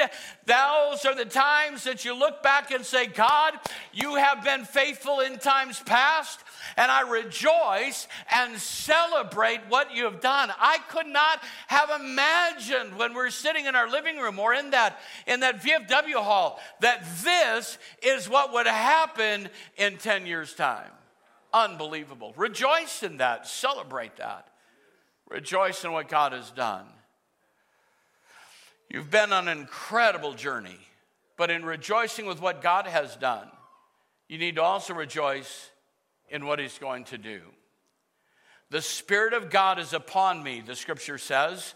those 0.48 1.06
are 1.06 1.14
the 1.14 1.24
times 1.24 1.84
that 1.84 2.04
you 2.04 2.16
look 2.16 2.42
back 2.42 2.72
and 2.72 2.84
say, 2.84 3.06
God, 3.06 3.54
you 3.94 4.23
have 4.24 4.44
been 4.44 4.64
faithful 4.64 5.20
in 5.20 5.38
times 5.38 5.82
past, 5.82 6.40
and 6.78 6.90
I 6.90 7.02
rejoice 7.02 8.08
and 8.34 8.58
celebrate 8.58 9.60
what 9.68 9.94
you 9.94 10.06
have 10.06 10.22
done. 10.22 10.50
I 10.58 10.78
could 10.90 11.08
not 11.08 11.44
have 11.68 11.90
imagined 12.02 12.98
when 12.98 13.14
we're 13.14 13.30
sitting 13.30 13.66
in 13.66 13.76
our 13.76 13.90
living 13.90 14.18
room 14.18 14.40
or 14.40 14.54
in 14.54 14.72
that, 14.72 15.00
in 15.28 15.42
that 15.42 15.62
VFW 15.62 16.16
hall 16.16 16.60
that 16.80 17.06
this 17.24 17.78
is 18.02 18.30
what 18.30 18.54
would 18.54 18.66
happen 18.66 19.50
in 19.78 19.98
10 19.98 20.26
years' 20.26 20.54
time. 20.54 20.92
Unbelievable. 21.54 22.34
Rejoice 22.38 23.04
in 23.04 23.18
that, 23.18 23.46
celebrate 23.46 24.16
that. 24.18 24.48
Rejoice 25.30 25.84
in 25.84 25.92
what 25.92 26.08
God 26.08 26.32
has 26.32 26.50
done. 26.52 26.86
You've 28.90 29.12
been 29.12 29.34
on 29.34 29.48
an 29.48 29.58
incredible 29.58 30.34
journey, 30.34 30.80
but 31.36 31.50
in 31.50 31.66
rejoicing 31.66 32.26
with 32.26 32.40
what 32.40 32.62
God 32.62 32.88
has 32.88 33.16
done, 33.16 33.48
you 34.28 34.38
need 34.38 34.56
to 34.56 34.64
also 34.64 34.94
rejoice 34.94 35.70
in 36.30 36.46
what 36.46 36.60
he's 36.60 36.78
going 36.78 37.04
to 37.06 37.18
do. 37.18 37.42
The 38.70 38.82
Spirit 38.82 39.34
of 39.34 39.50
God 39.50 39.78
is 39.78 39.94
upon 39.94 40.42
me, 40.42 40.62
the 40.66 40.76
scripture 40.76 41.18
says. 41.18 41.76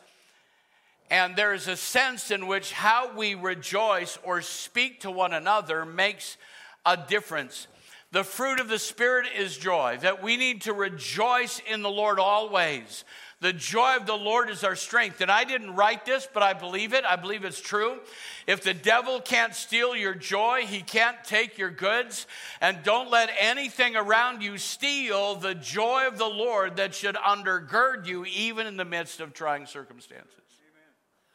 And 1.09 1.35
there 1.35 1.53
is 1.53 1.67
a 1.67 1.77
sense 1.77 2.31
in 2.31 2.47
which 2.47 2.73
how 2.73 3.15
we 3.15 3.35
rejoice 3.35 4.17
or 4.23 4.41
speak 4.41 5.01
to 5.01 5.11
one 5.11 5.33
another 5.33 5.85
makes 5.85 6.37
a 6.85 6.97
difference. 6.97 7.67
The 8.11 8.23
fruit 8.23 8.59
of 8.59 8.67
the 8.67 8.79
Spirit 8.79 9.27
is 9.37 9.57
joy, 9.57 9.99
that 10.01 10.23
we 10.23 10.37
need 10.37 10.61
to 10.61 10.73
rejoice 10.73 11.61
in 11.69 11.81
the 11.81 11.89
Lord 11.89 12.19
always. 12.19 13.03
The 13.39 13.53
joy 13.53 13.97
of 13.97 14.07
the 14.07 14.17
Lord 14.17 14.49
is 14.49 14.63
our 14.63 14.75
strength. 14.75 15.21
And 15.21 15.29
I 15.29 15.43
didn't 15.43 15.75
write 15.75 16.05
this, 16.05 16.27
but 16.33 16.41
I 16.41 16.53
believe 16.53 16.93
it. 16.93 17.05
I 17.05 17.17
believe 17.17 17.45
it's 17.45 17.61
true. 17.61 17.99
If 18.47 18.63
the 18.63 18.73
devil 18.73 19.21
can't 19.21 19.53
steal 19.53 19.95
your 19.95 20.15
joy, 20.15 20.65
he 20.65 20.81
can't 20.81 21.23
take 21.23 21.57
your 21.59 21.69
goods. 21.69 22.25
And 22.61 22.81
don't 22.83 23.11
let 23.11 23.29
anything 23.39 23.95
around 23.95 24.41
you 24.41 24.57
steal 24.57 25.35
the 25.35 25.53
joy 25.53 26.07
of 26.07 26.17
the 26.17 26.25
Lord 26.25 26.77
that 26.77 26.95
should 26.95 27.15
undergird 27.15 28.07
you, 28.07 28.25
even 28.25 28.65
in 28.65 28.75
the 28.75 28.85
midst 28.85 29.19
of 29.19 29.33
trying 29.35 29.67
circumstances. 29.67 30.31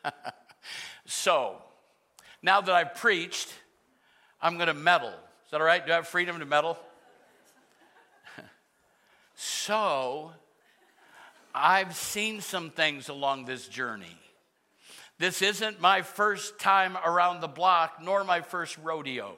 so, 1.07 1.63
now 2.43 2.61
that 2.61 2.75
I've 2.75 2.97
preached, 2.97 3.55
I'm 4.41 4.57
going 4.57 4.67
to 4.67 4.75
meddle. 4.75 5.11
Is 5.11 5.51
that 5.53 5.61
all 5.61 5.67
right? 5.67 5.87
Do 5.87 5.93
I 5.93 5.97
have 5.97 6.09
freedom 6.09 6.41
to 6.41 6.47
meddle? 6.47 6.77
so, 9.37 10.33
I've 11.55 11.95
seen 11.95 12.41
some 12.41 12.71
things 12.71 13.09
along 13.09 13.45
this 13.45 13.69
journey. 13.69 14.17
This 15.19 15.43
isn't 15.43 15.81
my 15.81 16.03
first 16.03 16.59
time 16.59 16.97
around 17.05 17.41
the 17.41 17.49
block, 17.49 17.99
nor 18.03 18.25
my 18.25 18.41
first 18.41 18.77
rodeo. 18.79 19.37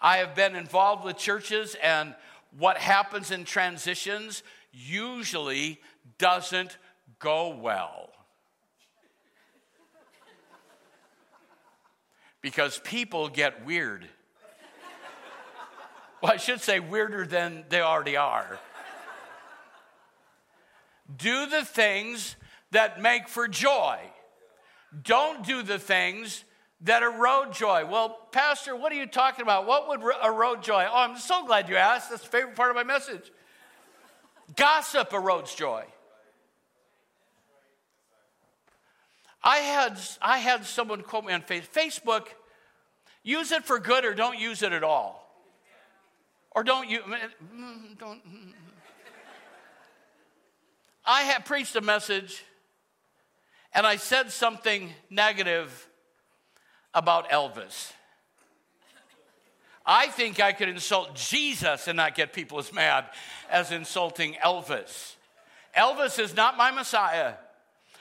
I 0.00 0.18
have 0.18 0.34
been 0.34 0.54
involved 0.54 1.04
with 1.04 1.16
churches, 1.16 1.76
and 1.82 2.14
what 2.58 2.76
happens 2.76 3.30
in 3.30 3.44
transitions 3.44 4.42
usually 4.72 5.80
doesn't 6.18 6.76
go 7.18 7.48
well. 7.48 8.10
Because 12.40 12.78
people 12.84 13.28
get 13.28 13.64
weird. 13.64 14.06
Well, 16.20 16.32
I 16.32 16.36
should 16.36 16.60
say 16.60 16.80
weirder 16.80 17.26
than 17.26 17.64
they 17.68 17.80
already 17.80 18.16
are. 18.16 18.58
Do 21.16 21.46
the 21.46 21.64
things 21.64 22.36
that 22.70 23.00
make 23.00 23.28
for 23.28 23.48
joy. 23.48 23.98
Don't 25.02 25.44
do 25.44 25.62
the 25.62 25.78
things 25.78 26.44
that 26.82 27.02
erode 27.02 27.52
joy. 27.52 27.84
Well, 27.84 28.18
Pastor, 28.32 28.76
what 28.76 28.92
are 28.92 28.96
you 28.96 29.06
talking 29.06 29.42
about? 29.42 29.66
What 29.66 29.88
would 29.88 30.00
erode 30.24 30.62
joy? 30.62 30.86
Oh, 30.88 30.96
I'm 30.96 31.16
so 31.16 31.46
glad 31.46 31.68
you 31.68 31.76
asked. 31.76 32.10
That's 32.10 32.22
the 32.22 32.28
favorite 32.28 32.56
part 32.56 32.70
of 32.70 32.76
my 32.76 32.84
message. 32.84 33.32
Gossip 34.56 35.10
erodes 35.10 35.56
joy. 35.56 35.84
I 39.42 39.58
had, 39.58 39.98
I 40.22 40.38
had 40.38 40.64
someone 40.64 41.02
quote 41.02 41.24
me 41.24 41.32
on 41.32 41.42
Facebook 41.42 42.28
use 43.24 43.52
it 43.52 43.64
for 43.64 43.78
good 43.78 44.04
or 44.04 44.14
don't 44.14 44.38
use 44.38 44.62
it 44.62 44.72
at 44.72 44.84
all. 44.84 45.22
Or 46.52 46.62
don't 46.62 46.88
you, 46.88 47.00
mm, 47.00 47.18
mm 47.56 47.98
don't, 47.98 48.24
mm, 48.26 48.48
mm. 48.48 48.52
I 51.06 51.22
had 51.22 51.44
preached 51.44 51.76
a 51.76 51.80
message 51.80 52.44
and 53.72 53.86
I 53.86 53.96
said 53.96 54.30
something 54.30 54.90
negative 55.10 55.88
about 56.94 57.30
Elvis. 57.30 57.92
I 59.84 60.06
think 60.08 60.40
I 60.40 60.52
could 60.52 60.68
insult 60.68 61.14
Jesus 61.14 61.88
and 61.88 61.96
not 61.98 62.14
get 62.14 62.32
people 62.32 62.58
as 62.58 62.72
mad 62.72 63.04
as 63.50 63.70
insulting 63.70 64.34
Elvis. 64.44 65.16
Elvis 65.76 66.18
is 66.18 66.34
not 66.34 66.56
my 66.56 66.70
Messiah. 66.70 67.34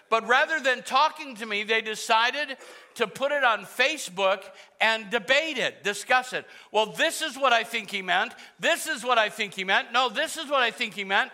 But 0.10 0.27
rather 0.27 0.60
than 0.60 0.83
talking 0.83 1.36
to 1.38 1.45
me, 1.45 1.63
they 1.63 1.81
decided 1.81 2.57
to 2.95 3.07
put 3.07 3.31
it 3.31 3.43
on 3.43 3.65
Facebook 3.65 4.43
and 4.79 5.10
debate 5.10 5.57
it, 5.57 5.83
discuss 5.83 6.33
it. 6.33 6.45
Well, 6.72 6.86
this 6.86 7.24
is 7.24 7.36
what 7.36 7.51
I 7.51 7.63
think 7.63 7.89
he 7.89 8.03
meant. 8.03 8.33
This 8.60 8.86
is 8.86 9.03
what 9.03 9.17
I 9.17 9.29
think 9.29 9.55
he 9.55 9.63
meant. 9.63 9.91
No, 9.91 10.10
this 10.10 10.38
is 10.38 10.50
what 10.50 10.62
I 10.62 10.69
think 10.69 10.93
he 10.93 11.03
meant. 11.03 11.31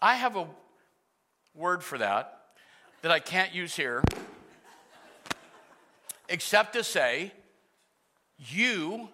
I 0.00 0.14
have 0.14 0.36
a 0.36 0.46
word 1.54 1.82
for 1.82 1.98
that 1.98 2.34
that 3.02 3.10
I 3.10 3.18
can't 3.18 3.54
use 3.54 3.74
here, 3.74 4.02
except 6.28 6.74
to 6.74 6.84
say, 6.84 7.32
you 8.38 9.08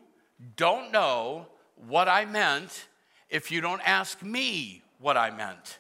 don't 0.57 0.93
know 0.93 1.47
what 1.89 2.09
I 2.09 2.25
meant 2.25 2.87
if 3.31 3.51
you 3.51 3.61
don't 3.61 3.81
ask 3.87 4.23
me 4.23 4.83
what 5.01 5.17
I 5.17 5.31
meant. 5.31 5.79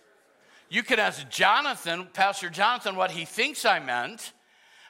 You 0.68 0.82
could 0.82 0.98
ask 0.98 1.28
Jonathan, 1.28 2.08
Pastor 2.12 2.48
Jonathan, 2.48 2.96
what 2.96 3.10
he 3.10 3.24
thinks 3.24 3.64
I 3.64 3.78
meant, 3.78 4.32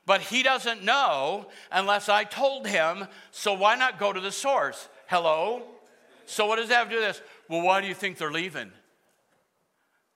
but 0.07 0.21
he 0.21 0.43
doesn't 0.43 0.85
know 0.85 1.47
unless 1.73 2.09
I 2.09 2.25
told 2.25 2.67
him, 2.67 3.07
so 3.33 3.53
why 3.55 3.75
not 3.75 3.99
go 3.99 4.13
to 4.13 4.21
the 4.21 4.33
source? 4.33 4.89
Hello? 5.09 5.63
So, 6.27 6.47
what 6.47 6.57
does 6.57 6.69
that 6.69 6.77
have 6.77 6.89
to 6.89 6.95
do 6.95 7.01
with 7.01 7.17
this? 7.17 7.23
Well, 7.49 7.63
why 7.63 7.81
do 7.81 7.87
you 7.87 7.95
think 7.95 8.17
they're 8.17 8.33
leaving? 8.33 8.71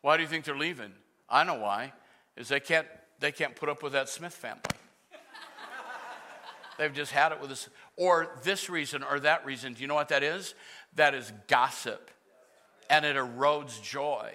Why 0.00 0.16
do 0.16 0.22
you 0.22 0.28
think 0.28 0.44
they're 0.44 0.56
leaving? 0.56 0.92
I 1.28 1.44
know 1.44 1.54
why. 1.54 1.92
Is 2.36 2.48
they 2.48 2.60
can't 2.60 2.86
they 3.20 3.32
can't 3.32 3.56
put 3.56 3.68
up 3.68 3.82
with 3.82 3.92
that 3.92 4.08
Smith 4.08 4.34
family. 4.34 4.62
They've 6.78 6.94
just 6.94 7.10
had 7.10 7.32
it 7.32 7.40
with 7.40 7.50
us. 7.50 7.68
Or 7.96 8.36
this 8.44 8.70
reason 8.70 9.02
or 9.02 9.18
that 9.20 9.44
reason. 9.44 9.74
Do 9.74 9.82
you 9.82 9.88
know 9.88 9.96
what 9.96 10.10
that 10.10 10.22
is? 10.22 10.54
That 10.94 11.14
is 11.14 11.32
gossip. 11.48 12.10
And 12.88 13.04
it 13.04 13.16
erodes 13.16 13.82
joy 13.82 14.32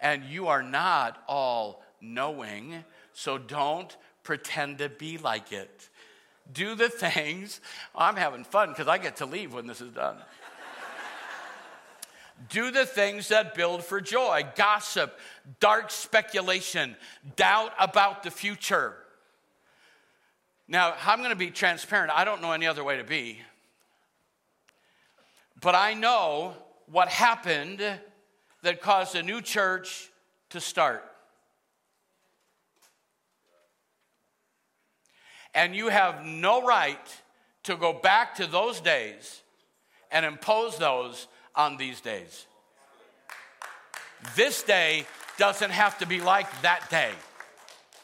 and 0.00 0.24
you 0.24 0.48
are 0.48 0.62
not 0.62 1.22
all 1.26 1.82
knowing, 2.00 2.84
so 3.12 3.38
don't 3.38 3.96
pretend 4.22 4.78
to 4.78 4.88
be 4.88 5.18
like 5.18 5.52
it. 5.52 5.88
Do 6.52 6.74
the 6.74 6.88
things. 6.88 7.60
I'm 7.94 8.16
having 8.16 8.44
fun 8.44 8.70
because 8.70 8.88
I 8.88 8.98
get 8.98 9.16
to 9.16 9.26
leave 9.26 9.52
when 9.52 9.66
this 9.66 9.80
is 9.80 9.92
done. 9.92 10.16
Do 12.48 12.70
the 12.70 12.86
things 12.86 13.28
that 13.28 13.54
build 13.54 13.84
for 13.84 14.00
joy 14.00 14.44
gossip, 14.54 15.18
dark 15.60 15.90
speculation, 15.90 16.96
doubt 17.36 17.72
about 17.78 18.22
the 18.22 18.30
future. 18.30 18.94
Now, 20.68 20.94
I'm 21.04 21.18
going 21.18 21.30
to 21.30 21.36
be 21.36 21.50
transparent. 21.50 22.12
I 22.14 22.24
don't 22.24 22.42
know 22.42 22.52
any 22.52 22.66
other 22.66 22.84
way 22.84 22.98
to 22.98 23.04
be. 23.04 23.40
But 25.60 25.74
I 25.74 25.94
know 25.94 26.54
what 26.86 27.08
happened 27.08 27.82
that 28.62 28.80
caused 28.80 29.16
a 29.16 29.22
new 29.22 29.40
church 29.40 30.10
to 30.50 30.60
start. 30.60 31.04
And 35.54 35.74
you 35.74 35.88
have 35.88 36.24
no 36.24 36.64
right 36.64 37.20
to 37.64 37.76
go 37.76 37.92
back 37.92 38.36
to 38.36 38.46
those 38.46 38.80
days 38.80 39.42
and 40.10 40.24
impose 40.24 40.78
those 40.78 41.26
on 41.58 41.76
these 41.76 42.00
days. 42.00 42.46
This 44.36 44.62
day 44.62 45.04
doesn't 45.36 45.70
have 45.70 45.98
to 45.98 46.06
be 46.06 46.20
like 46.20 46.46
that 46.62 46.88
day. 46.88 47.10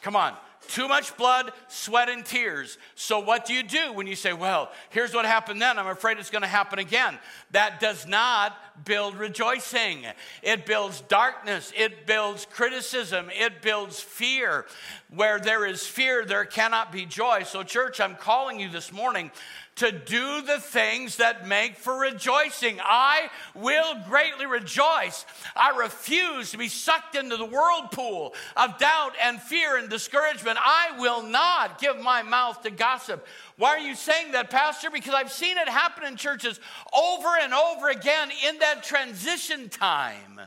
Come 0.02 0.16
on. 0.16 0.34
Too 0.68 0.88
much 0.88 1.14
blood, 1.18 1.52
sweat, 1.68 2.08
and 2.08 2.24
tears. 2.24 2.78
So, 2.94 3.20
what 3.20 3.44
do 3.44 3.52
you 3.52 3.62
do 3.62 3.92
when 3.92 4.06
you 4.06 4.16
say, 4.16 4.32
Well, 4.32 4.70
here's 4.90 5.12
what 5.12 5.26
happened 5.26 5.60
then? 5.60 5.78
I'm 5.78 5.88
afraid 5.88 6.18
it's 6.18 6.30
going 6.30 6.42
to 6.42 6.48
happen 6.48 6.78
again. 6.78 7.18
That 7.50 7.80
does 7.80 8.06
not 8.06 8.56
build 8.84 9.16
rejoicing. 9.16 10.06
It 10.42 10.64
builds 10.64 11.02
darkness. 11.02 11.70
It 11.76 12.06
builds 12.06 12.46
criticism. 12.46 13.30
It 13.30 13.60
builds 13.60 14.00
fear. 14.00 14.64
Where 15.10 15.38
there 15.38 15.66
is 15.66 15.86
fear, 15.86 16.24
there 16.24 16.46
cannot 16.46 16.90
be 16.90 17.04
joy. 17.04 17.42
So, 17.42 17.62
church, 17.62 18.00
I'm 18.00 18.16
calling 18.16 18.58
you 18.58 18.70
this 18.70 18.90
morning 18.90 19.30
to 19.76 19.90
do 19.90 20.42
the 20.42 20.60
things 20.60 21.16
that 21.16 21.48
make 21.48 21.76
for 21.76 21.98
rejoicing. 21.98 22.78
I 22.82 23.28
will 23.54 23.96
greatly 24.08 24.46
rejoice. 24.46 25.26
I 25.56 25.76
refuse 25.76 26.52
to 26.52 26.58
be 26.58 26.68
sucked 26.68 27.16
into 27.16 27.36
the 27.36 27.44
whirlpool 27.44 28.34
of 28.56 28.78
doubt 28.78 29.14
and 29.20 29.40
fear 29.40 29.76
and 29.76 29.90
discouragement. 29.90 30.58
I 30.60 30.98
will 30.98 31.22
not 31.22 31.80
give 31.80 31.98
my 31.98 32.22
mouth 32.22 32.62
to 32.62 32.70
gossip. 32.70 33.26
Why 33.56 33.70
are 33.70 33.78
you 33.78 33.96
saying 33.96 34.32
that, 34.32 34.50
Pastor? 34.50 34.90
Because 34.90 35.14
I've 35.14 35.32
seen 35.32 35.58
it 35.58 35.68
happen 35.68 36.04
in 36.04 36.16
churches 36.16 36.60
over 36.96 37.28
and 37.40 37.52
over 37.52 37.88
again 37.88 38.30
in 38.46 38.58
that 38.58 38.84
transition 38.84 39.68
time 39.68 40.40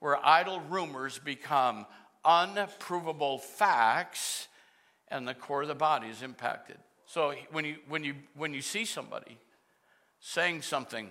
where 0.00 0.24
idle 0.26 0.60
rumors 0.68 1.18
become 1.18 1.86
unprovable 2.24 3.38
facts 3.38 4.48
and 5.08 5.26
the 5.26 5.34
core 5.34 5.62
of 5.62 5.68
the 5.68 5.74
body 5.74 6.08
is 6.08 6.22
impacted. 6.22 6.76
So 7.12 7.34
when 7.50 7.66
you, 7.66 7.76
when 7.88 8.04
you, 8.04 8.14
when 8.34 8.54
you 8.54 8.62
see 8.62 8.86
somebody 8.86 9.36
saying 10.18 10.62
something 10.62 11.10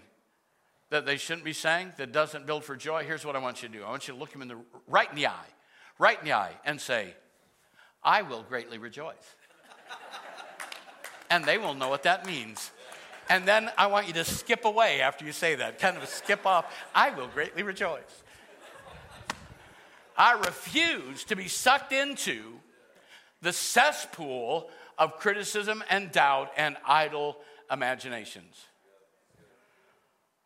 that 0.90 1.06
they 1.06 1.16
shouldn't 1.16 1.46
be 1.46 1.54
saying 1.54 1.94
that 1.98 2.12
doesn't 2.12 2.48
build 2.48 2.64
for 2.64 2.76
joy, 2.76 3.04
here's 3.04 3.24
what 3.24 3.36
I 3.36 3.40
want 3.40 3.62
you 3.62 3.70
to 3.70 3.78
do. 3.78 3.84
I 3.84 3.90
want 3.92 4.08
you 4.08 4.16
to 4.16 4.20
look 4.20 4.32
them 4.32 4.42
in 4.42 4.48
the 4.48 4.58
right 4.88 5.08
in 5.08 5.16
the 5.16 5.28
eye, 5.28 5.46
right 6.00 6.18
in 6.18 6.26
the 6.26 6.34
eye, 6.34 6.54
and 6.66 6.82
say, 6.82 7.14
I 8.04 8.24
will 8.24 8.42
greatly 8.42 8.80
rejoice. 8.80 9.36
and 11.30 11.46
they 11.46 11.60
will 11.60 11.76
know 11.76 11.90
what 11.90 12.02
that 12.02 12.26
means. 12.26 12.72
And 13.30 13.48
then 13.48 13.70
I 13.78 13.86
want 13.86 14.08
you 14.08 14.14
to 14.14 14.24
skip 14.24 14.66
away 14.66 15.02
after 15.02 15.24
you 15.24 15.32
say 15.32 15.54
that, 15.54 15.78
kind 15.78 15.98
of 15.98 16.10
skip 16.10 16.48
off. 16.48 16.66
I 16.96 17.12
will 17.12 17.28
greatly 17.28 17.62
rejoice. 17.62 18.24
I 20.18 20.34
refuse 20.34 21.26
to 21.26 21.36
be 21.36 21.48
sucked 21.48 21.94
into 21.94 22.42
the 23.44 23.54
cesspool 23.54 24.72
of 25.02 25.18
criticism 25.18 25.84
and 25.90 26.12
doubt 26.12 26.52
and 26.56 26.78
idle 26.86 27.36
imaginations. 27.72 28.66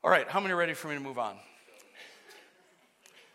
All 0.01 0.09
right, 0.09 0.29
how 0.29 0.39
many 0.39 0.53
are 0.53 0.57
ready 0.57 0.73
for 0.73 0.87
me 0.87 0.93
to 0.93 1.01
move 1.01 1.19
on? 1.19 1.35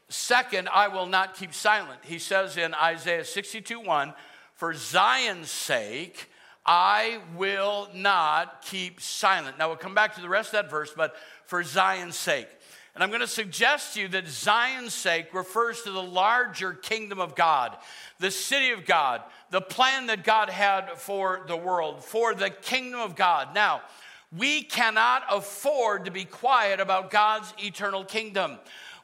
Second, 0.08 0.70
I 0.72 0.88
will 0.88 1.04
not 1.04 1.34
keep 1.34 1.52
silent. 1.52 2.00
He 2.04 2.18
says 2.18 2.56
in 2.56 2.72
Isaiah 2.72 3.26
62 3.26 3.80
1, 3.80 4.14
for 4.54 4.72
Zion's 4.72 5.50
sake, 5.50 6.30
I 6.64 7.18
will 7.36 7.90
not 7.94 8.62
keep 8.62 8.98
silent. 9.02 9.58
Now 9.58 9.68
we'll 9.68 9.76
come 9.76 9.94
back 9.94 10.14
to 10.14 10.22
the 10.22 10.28
rest 10.28 10.48
of 10.48 10.52
that 10.52 10.70
verse, 10.70 10.92
but 10.96 11.16
for 11.44 11.62
Zion's 11.62 12.16
sake. 12.16 12.48
And 13.00 13.04
I'm 13.04 13.10
going 13.12 13.26
to 13.26 13.26
suggest 13.26 13.94
to 13.94 14.02
you 14.02 14.08
that 14.08 14.28
Zion's 14.28 14.92
sake 14.92 15.32
refers 15.32 15.80
to 15.84 15.90
the 15.90 16.02
larger 16.02 16.74
kingdom 16.74 17.18
of 17.18 17.34
God, 17.34 17.74
the 18.18 18.30
city 18.30 18.72
of 18.72 18.84
God, 18.84 19.22
the 19.48 19.62
plan 19.62 20.08
that 20.08 20.22
God 20.22 20.50
had 20.50 20.98
for 20.98 21.40
the 21.48 21.56
world, 21.56 22.04
for 22.04 22.34
the 22.34 22.50
kingdom 22.50 23.00
of 23.00 23.16
God. 23.16 23.54
Now, 23.54 23.80
we 24.36 24.64
cannot 24.64 25.22
afford 25.30 26.04
to 26.04 26.10
be 26.10 26.26
quiet 26.26 26.78
about 26.78 27.10
God's 27.10 27.54
eternal 27.58 28.04
kingdom. 28.04 28.58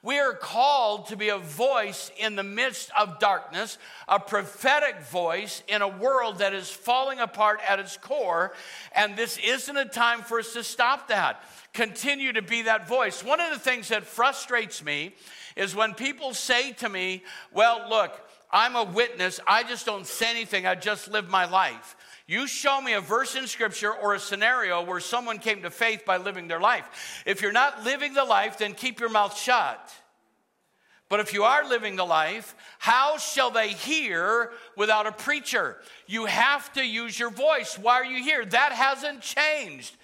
We 0.06 0.20
are 0.20 0.34
called 0.34 1.08
to 1.08 1.16
be 1.16 1.30
a 1.30 1.38
voice 1.38 2.12
in 2.16 2.36
the 2.36 2.44
midst 2.44 2.92
of 2.96 3.18
darkness, 3.18 3.76
a 4.06 4.20
prophetic 4.20 5.00
voice 5.00 5.64
in 5.66 5.82
a 5.82 5.88
world 5.88 6.38
that 6.38 6.54
is 6.54 6.70
falling 6.70 7.18
apart 7.18 7.58
at 7.68 7.80
its 7.80 7.96
core. 7.96 8.52
And 8.92 9.16
this 9.16 9.36
isn't 9.38 9.76
a 9.76 9.84
time 9.84 10.22
for 10.22 10.38
us 10.38 10.52
to 10.52 10.62
stop 10.62 11.08
that. 11.08 11.42
Continue 11.72 12.34
to 12.34 12.42
be 12.42 12.62
that 12.62 12.86
voice. 12.86 13.24
One 13.24 13.40
of 13.40 13.52
the 13.52 13.58
things 13.58 13.88
that 13.88 14.06
frustrates 14.06 14.80
me 14.80 15.12
is 15.56 15.74
when 15.74 15.92
people 15.92 16.34
say 16.34 16.70
to 16.74 16.88
me, 16.88 17.24
Well, 17.52 17.86
look, 17.88 18.16
I'm 18.52 18.76
a 18.76 18.84
witness. 18.84 19.40
I 19.44 19.64
just 19.64 19.86
don't 19.86 20.06
say 20.06 20.30
anything. 20.30 20.66
I 20.66 20.76
just 20.76 21.08
live 21.08 21.28
my 21.28 21.46
life. 21.46 21.96
You 22.26 22.48
show 22.48 22.80
me 22.80 22.94
a 22.94 23.00
verse 23.00 23.36
in 23.36 23.46
scripture 23.46 23.92
or 23.92 24.14
a 24.14 24.18
scenario 24.18 24.82
where 24.82 24.98
someone 24.98 25.38
came 25.38 25.62
to 25.62 25.70
faith 25.70 26.04
by 26.04 26.16
living 26.16 26.48
their 26.48 26.60
life. 26.60 27.22
If 27.24 27.40
you're 27.40 27.52
not 27.52 27.84
living 27.84 28.14
the 28.14 28.24
life, 28.24 28.58
then 28.58 28.74
keep 28.74 28.98
your 28.98 29.10
mouth 29.10 29.36
shut. 29.38 29.92
But 31.08 31.20
if 31.20 31.32
you 31.32 31.44
are 31.44 31.68
living 31.68 31.94
the 31.94 32.04
life, 32.04 32.56
how 32.80 33.16
shall 33.18 33.52
they 33.52 33.68
hear 33.68 34.50
without 34.76 35.06
a 35.06 35.12
preacher? 35.12 35.76
You 36.08 36.24
have 36.24 36.72
to 36.72 36.84
use 36.84 37.16
your 37.16 37.30
voice. 37.30 37.78
Why 37.78 37.94
are 38.00 38.04
you 38.04 38.24
here? 38.24 38.44
That 38.44 38.72
hasn't 38.72 39.20
changed. 39.20 39.96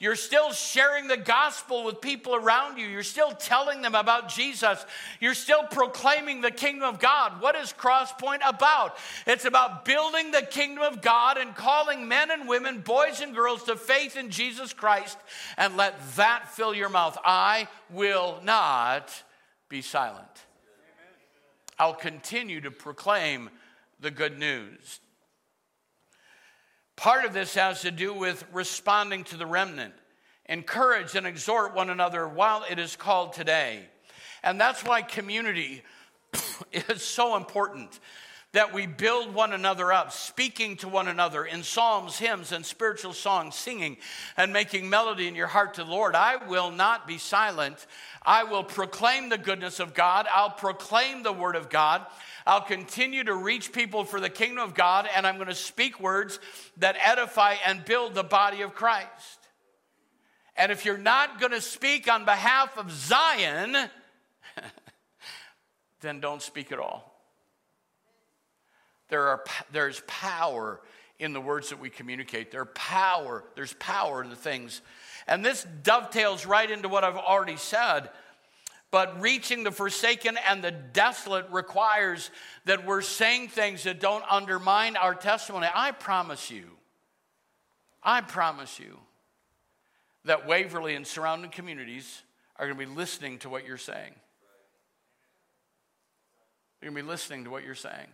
You're 0.00 0.16
still 0.16 0.52
sharing 0.52 1.08
the 1.08 1.18
gospel 1.18 1.84
with 1.84 2.00
people 2.00 2.34
around 2.34 2.78
you. 2.78 2.86
You're 2.86 3.02
still 3.02 3.32
telling 3.32 3.82
them 3.82 3.94
about 3.94 4.30
Jesus. 4.30 4.86
You're 5.20 5.34
still 5.34 5.62
proclaiming 5.64 6.40
the 6.40 6.50
kingdom 6.50 6.88
of 6.88 6.98
God. 6.98 7.42
What 7.42 7.54
is 7.54 7.74
Crosspoint 7.74 8.40
about? 8.46 8.96
It's 9.26 9.44
about 9.44 9.84
building 9.84 10.30
the 10.30 10.40
kingdom 10.40 10.82
of 10.82 11.02
God 11.02 11.36
and 11.36 11.54
calling 11.54 12.08
men 12.08 12.30
and 12.30 12.48
women, 12.48 12.80
boys 12.80 13.20
and 13.20 13.34
girls 13.34 13.64
to 13.64 13.76
faith 13.76 14.16
in 14.16 14.30
Jesus 14.30 14.72
Christ 14.72 15.18
and 15.58 15.76
let 15.76 15.94
that 16.16 16.48
fill 16.48 16.74
your 16.74 16.88
mouth. 16.88 17.18
I 17.22 17.68
will 17.90 18.40
not 18.42 19.12
be 19.68 19.82
silent. 19.82 20.24
I'll 21.78 21.92
continue 21.92 22.62
to 22.62 22.70
proclaim 22.70 23.50
the 24.00 24.10
good 24.10 24.38
news. 24.38 25.00
Part 27.00 27.24
of 27.24 27.32
this 27.32 27.54
has 27.54 27.80
to 27.80 27.90
do 27.90 28.12
with 28.12 28.44
responding 28.52 29.24
to 29.24 29.38
the 29.38 29.46
remnant. 29.46 29.94
encourage 30.44 31.14
and 31.14 31.26
exhort 31.26 31.74
one 31.74 31.88
another 31.88 32.28
while 32.28 32.62
it 32.68 32.78
is 32.78 32.94
called 32.94 33.32
today. 33.32 33.88
And 34.42 34.60
that's 34.60 34.84
why 34.84 35.00
community 35.00 35.82
is 36.72 37.02
so 37.02 37.36
important 37.36 37.98
that 38.52 38.74
we 38.74 38.86
build 38.86 39.32
one 39.32 39.52
another 39.52 39.92
up, 39.92 40.12
speaking 40.12 40.76
to 40.78 40.88
one 40.88 41.06
another 41.06 41.44
in 41.44 41.62
psalms, 41.62 42.18
hymns, 42.18 42.50
and 42.50 42.66
spiritual 42.66 43.12
songs, 43.12 43.54
singing 43.54 43.96
and 44.36 44.52
making 44.52 44.90
melody 44.90 45.28
in 45.28 45.36
your 45.36 45.46
heart 45.46 45.74
to 45.74 45.84
the 45.84 45.90
Lord. 45.90 46.16
I 46.16 46.36
will 46.48 46.72
not 46.72 47.06
be 47.06 47.16
silent. 47.16 47.86
I 48.22 48.44
will 48.44 48.64
proclaim 48.64 49.28
the 49.28 49.38
goodness 49.38 49.78
of 49.78 49.94
God. 49.94 50.26
I'll 50.34 50.50
proclaim 50.50 51.22
the 51.22 51.32
word 51.32 51.54
of 51.54 51.70
God. 51.70 52.04
I'll 52.44 52.60
continue 52.60 53.22
to 53.22 53.34
reach 53.34 53.72
people 53.72 54.04
for 54.04 54.18
the 54.18 54.30
kingdom 54.30 54.64
of 54.64 54.74
God, 54.74 55.08
and 55.14 55.26
I'm 55.26 55.36
going 55.36 55.48
to 55.48 55.54
speak 55.54 56.00
words 56.00 56.40
that 56.78 56.96
edify 57.00 57.54
and 57.64 57.84
build 57.84 58.14
the 58.14 58.24
body 58.24 58.62
of 58.62 58.74
Christ. 58.74 59.38
And 60.56 60.72
if 60.72 60.84
you're 60.84 60.98
not 60.98 61.38
going 61.38 61.52
to 61.52 61.60
speak 61.60 62.10
on 62.10 62.24
behalf 62.24 62.76
of 62.76 62.90
Zion, 62.90 63.76
then 66.00 66.18
don't 66.18 66.42
speak 66.42 66.72
at 66.72 66.80
all. 66.80 67.09
There 69.10 69.28
are, 69.28 69.44
there's 69.72 70.02
power 70.06 70.80
in 71.18 71.32
the 71.34 71.40
words 71.40 71.68
that 71.68 71.78
we 71.78 71.90
communicate. 71.90 72.50
There 72.50 72.64
power, 72.64 73.44
there's 73.54 73.74
power 73.74 74.22
in 74.22 74.30
the 74.30 74.36
things. 74.36 74.80
And 75.28 75.44
this 75.44 75.66
dovetails 75.82 76.46
right 76.46 76.68
into 76.68 76.88
what 76.88 77.04
I've 77.04 77.16
already 77.16 77.56
said. 77.56 78.10
But 78.90 79.20
reaching 79.20 79.62
the 79.62 79.70
forsaken 79.70 80.36
and 80.48 80.64
the 80.64 80.72
desolate 80.72 81.48
requires 81.50 82.30
that 82.64 82.84
we're 82.84 83.02
saying 83.02 83.48
things 83.48 83.84
that 83.84 84.00
don't 84.00 84.24
undermine 84.28 84.96
our 84.96 85.14
testimony. 85.14 85.68
I 85.72 85.92
promise 85.92 86.50
you, 86.50 86.64
I 88.02 88.20
promise 88.22 88.80
you 88.80 88.98
that 90.24 90.46
Waverly 90.46 90.96
and 90.96 91.06
surrounding 91.06 91.50
communities 91.50 92.22
are 92.56 92.66
going 92.66 92.78
to 92.78 92.86
be 92.86 92.92
listening 92.92 93.38
to 93.40 93.48
what 93.48 93.66
you're 93.66 93.76
saying. 93.76 94.14
They're 96.80 96.90
going 96.90 96.96
to 96.96 97.02
be 97.02 97.08
listening 97.08 97.44
to 97.44 97.50
what 97.50 97.62
you're 97.64 97.74
saying. 97.74 98.08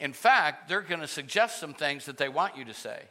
In 0.00 0.14
fact, 0.14 0.68
they're 0.68 0.80
going 0.80 1.02
to 1.02 1.06
suggest 1.06 1.60
some 1.60 1.74
things 1.74 2.06
that 2.06 2.16
they 2.16 2.28
want 2.28 2.56
you 2.56 2.64
to 2.64 2.74
say. 2.74 3.02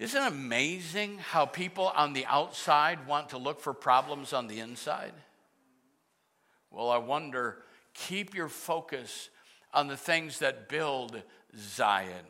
Isn't 0.00 0.22
it 0.22 0.26
amazing 0.26 1.18
how 1.18 1.46
people 1.46 1.92
on 1.94 2.12
the 2.12 2.26
outside 2.26 3.06
want 3.06 3.30
to 3.30 3.38
look 3.38 3.60
for 3.60 3.72
problems 3.72 4.32
on 4.32 4.48
the 4.48 4.58
inside? 4.58 5.12
Well, 6.70 6.90
I 6.90 6.98
wonder, 6.98 7.58
keep 7.94 8.34
your 8.34 8.48
focus 8.48 9.30
on 9.72 9.86
the 9.86 9.96
things 9.96 10.40
that 10.40 10.68
build 10.68 11.22
Zion 11.56 12.26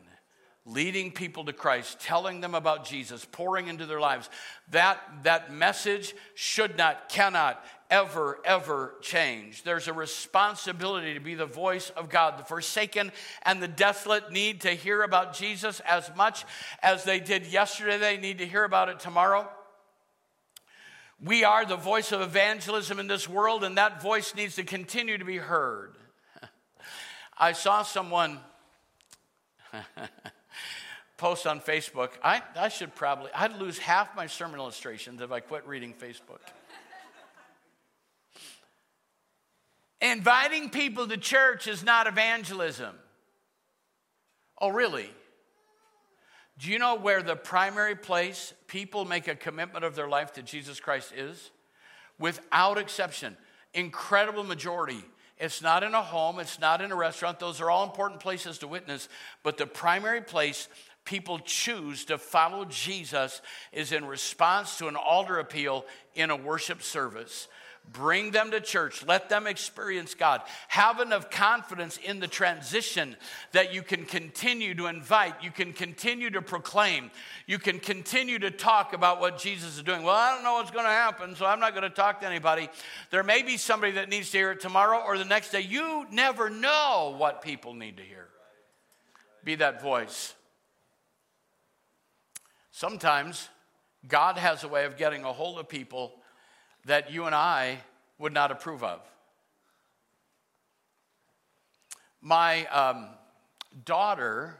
leading 0.65 1.11
people 1.11 1.45
to 1.45 1.53
Christ, 1.53 1.99
telling 1.99 2.41
them 2.41 2.53
about 2.53 2.85
Jesus, 2.85 3.25
pouring 3.31 3.67
into 3.67 3.85
their 3.85 3.99
lives. 3.99 4.29
That, 4.69 4.99
that 5.23 5.51
message 5.51 6.13
should 6.35 6.77
not, 6.77 7.09
cannot, 7.09 7.63
ever, 7.91 8.39
ever 8.45 8.95
change. 9.01 9.63
There's 9.63 9.89
a 9.89 9.93
responsibility 9.93 11.13
to 11.13 11.19
be 11.19 11.35
the 11.35 11.45
voice 11.45 11.91
of 11.91 12.09
God. 12.09 12.39
The 12.39 12.43
forsaken 12.43 13.11
and 13.43 13.61
the 13.61 13.67
desolate 13.67 14.31
need 14.31 14.61
to 14.61 14.71
hear 14.71 15.03
about 15.03 15.35
Jesus 15.35 15.81
as 15.81 16.09
much 16.15 16.45
as 16.81 17.03
they 17.03 17.19
did 17.19 17.45
yesterday. 17.45 17.97
They 17.97 18.17
need 18.17 18.39
to 18.39 18.47
hear 18.47 18.63
about 18.63 18.89
it 18.89 18.99
tomorrow. 18.99 19.47
We 21.23 21.43
are 21.43 21.65
the 21.65 21.75
voice 21.75 22.11
of 22.11 22.21
evangelism 22.21 22.97
in 22.97 23.05
this 23.05 23.29
world, 23.29 23.63
and 23.63 23.77
that 23.77 24.01
voice 24.01 24.33
needs 24.33 24.55
to 24.55 24.63
continue 24.63 25.19
to 25.19 25.25
be 25.25 25.37
heard. 25.37 25.95
I 27.37 27.51
saw 27.51 27.83
someone 27.83 28.39
post 31.17 31.45
on 31.45 31.59
Facebook. 31.59 32.09
I, 32.23 32.41
I 32.55 32.69
should 32.69 32.95
probably, 32.95 33.29
I'd 33.35 33.59
lose 33.59 33.77
half 33.77 34.15
my 34.15 34.25
sermon 34.25 34.59
illustrations 34.59 35.21
if 35.21 35.31
I 35.31 35.41
quit 35.41 35.67
reading 35.67 35.93
Facebook. 35.93 36.39
Inviting 40.01 40.69
people 40.69 41.07
to 41.07 41.17
church 41.17 41.67
is 41.67 41.83
not 41.83 42.07
evangelism. 42.07 42.95
Oh, 44.59 44.69
really? 44.69 45.09
Do 46.57 46.71
you 46.71 46.79
know 46.79 46.95
where 46.95 47.21
the 47.21 47.35
primary 47.35 47.95
place 47.95 48.53
people 48.67 49.05
make 49.05 49.27
a 49.27 49.35
commitment 49.35 49.85
of 49.85 49.95
their 49.95 50.07
life 50.07 50.33
to 50.33 50.43
Jesus 50.43 50.79
Christ 50.79 51.13
is? 51.15 51.51
Without 52.19 52.77
exception, 52.77 53.37
incredible 53.73 54.43
majority. 54.43 55.03
It's 55.39 55.61
not 55.61 55.83
in 55.83 55.95
a 55.95 56.03
home, 56.03 56.39
it's 56.39 56.59
not 56.59 56.81
in 56.81 56.91
a 56.91 56.95
restaurant. 56.95 57.39
Those 57.39 57.61
are 57.61 57.71
all 57.71 57.83
important 57.83 58.19
places 58.19 58.59
to 58.59 58.67
witness. 58.67 59.09
But 59.41 59.57
the 59.57 59.65
primary 59.65 60.21
place 60.21 60.67
people 61.03 61.39
choose 61.39 62.05
to 62.05 62.19
follow 62.19 62.65
Jesus 62.65 63.41
is 63.71 63.91
in 63.91 64.05
response 64.05 64.77
to 64.77 64.87
an 64.87 64.95
altar 64.95 65.39
appeal 65.39 65.85
in 66.13 66.29
a 66.29 66.35
worship 66.35 66.83
service. 66.83 67.47
Bring 67.91 68.31
them 68.31 68.51
to 68.51 68.61
church. 68.61 69.05
Let 69.05 69.27
them 69.27 69.47
experience 69.47 70.13
God. 70.13 70.41
Have 70.69 71.01
enough 71.01 71.29
confidence 71.29 71.97
in 71.97 72.19
the 72.19 72.27
transition 72.27 73.17
that 73.51 73.73
you 73.73 73.81
can 73.81 74.05
continue 74.05 74.73
to 74.75 74.85
invite. 74.85 75.43
You 75.43 75.51
can 75.51 75.73
continue 75.73 76.29
to 76.29 76.41
proclaim. 76.41 77.11
You 77.47 77.59
can 77.59 77.79
continue 77.79 78.39
to 78.39 78.51
talk 78.51 78.93
about 78.93 79.19
what 79.19 79.37
Jesus 79.37 79.75
is 79.75 79.83
doing. 79.83 80.03
Well, 80.03 80.15
I 80.15 80.33
don't 80.33 80.43
know 80.43 80.53
what's 80.53 80.71
going 80.71 80.85
to 80.85 80.91
happen, 80.91 81.35
so 81.35 81.45
I'm 81.45 81.59
not 81.59 81.71
going 81.71 81.83
to 81.83 81.89
talk 81.89 82.21
to 82.21 82.27
anybody. 82.27 82.69
There 83.09 83.23
may 83.23 83.41
be 83.41 83.57
somebody 83.57 83.93
that 83.93 84.07
needs 84.07 84.31
to 84.31 84.37
hear 84.37 84.51
it 84.51 84.61
tomorrow 84.61 84.99
or 84.99 85.17
the 85.17 85.25
next 85.25 85.51
day. 85.51 85.61
You 85.61 86.05
never 86.11 86.49
know 86.49 87.15
what 87.17 87.41
people 87.41 87.73
need 87.73 87.97
to 87.97 88.03
hear. 88.03 88.27
Be 89.43 89.55
that 89.55 89.81
voice. 89.81 90.33
Sometimes 92.71 93.49
God 94.07 94.37
has 94.37 94.63
a 94.63 94.69
way 94.69 94.85
of 94.85 94.95
getting 94.95 95.25
a 95.25 95.33
hold 95.33 95.59
of 95.59 95.67
people 95.67 96.13
that 96.85 97.11
you 97.11 97.25
and 97.25 97.35
I 97.35 97.79
would 98.17 98.33
not 98.33 98.51
approve 98.51 98.83
of. 98.83 99.01
My 102.21 102.65
um, 102.67 103.07
daughter 103.85 104.57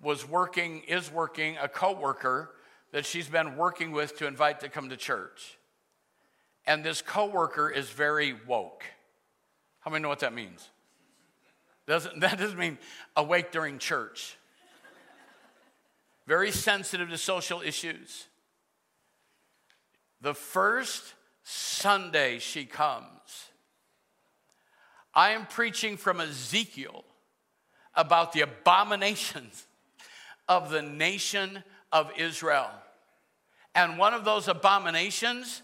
was 0.00 0.28
working, 0.28 0.82
is 0.86 1.10
working, 1.10 1.56
a 1.60 1.68
coworker 1.68 2.54
that 2.92 3.04
she's 3.04 3.28
been 3.28 3.56
working 3.56 3.90
with 3.90 4.16
to 4.18 4.26
invite 4.26 4.60
to 4.60 4.68
come 4.68 4.90
to 4.90 4.96
church. 4.96 5.58
And 6.66 6.84
this 6.84 7.02
coworker 7.02 7.68
is 7.68 7.90
very 7.90 8.34
woke. 8.46 8.84
How 9.80 9.90
many 9.90 10.02
know 10.02 10.08
what 10.08 10.20
that 10.20 10.32
means? 10.32 10.68
Doesn't, 11.86 12.20
that 12.20 12.38
doesn't 12.38 12.58
mean 12.58 12.78
awake 13.16 13.50
during 13.50 13.78
church 13.78 14.36
very 16.26 16.50
sensitive 16.50 17.10
to 17.10 17.18
social 17.18 17.60
issues. 17.60 18.26
The 20.24 20.32
first 20.32 21.12
Sunday 21.42 22.38
she 22.38 22.64
comes, 22.64 23.04
I 25.12 25.32
am 25.32 25.44
preaching 25.44 25.98
from 25.98 26.18
Ezekiel 26.18 27.04
about 27.94 28.32
the 28.32 28.40
abominations 28.40 29.66
of 30.48 30.70
the 30.70 30.80
nation 30.80 31.62
of 31.92 32.10
Israel. 32.16 32.70
And 33.74 33.98
one 33.98 34.14
of 34.14 34.24
those 34.24 34.48
abominations 34.48 35.60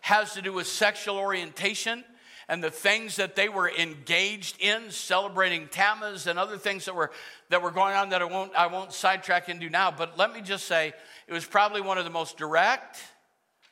has 0.00 0.32
to 0.32 0.40
do 0.40 0.54
with 0.54 0.66
sexual 0.66 1.18
orientation 1.18 2.02
and 2.48 2.64
the 2.64 2.70
things 2.70 3.16
that 3.16 3.36
they 3.36 3.50
were 3.50 3.68
engaged 3.68 4.56
in, 4.58 4.90
celebrating 4.90 5.68
Tammuz 5.68 6.26
and 6.26 6.38
other 6.38 6.56
things 6.56 6.86
that 6.86 6.94
were, 6.94 7.10
that 7.50 7.60
were 7.60 7.70
going 7.70 7.94
on 7.94 8.08
that 8.08 8.22
I 8.22 8.24
won't, 8.24 8.54
I 8.56 8.68
won't 8.68 8.94
sidetrack 8.94 9.50
into 9.50 9.68
now. 9.68 9.90
But 9.90 10.16
let 10.16 10.32
me 10.32 10.40
just 10.40 10.64
say, 10.64 10.94
it 11.26 11.32
was 11.34 11.44
probably 11.44 11.82
one 11.82 11.98
of 11.98 12.04
the 12.04 12.10
most 12.10 12.38
direct, 12.38 13.02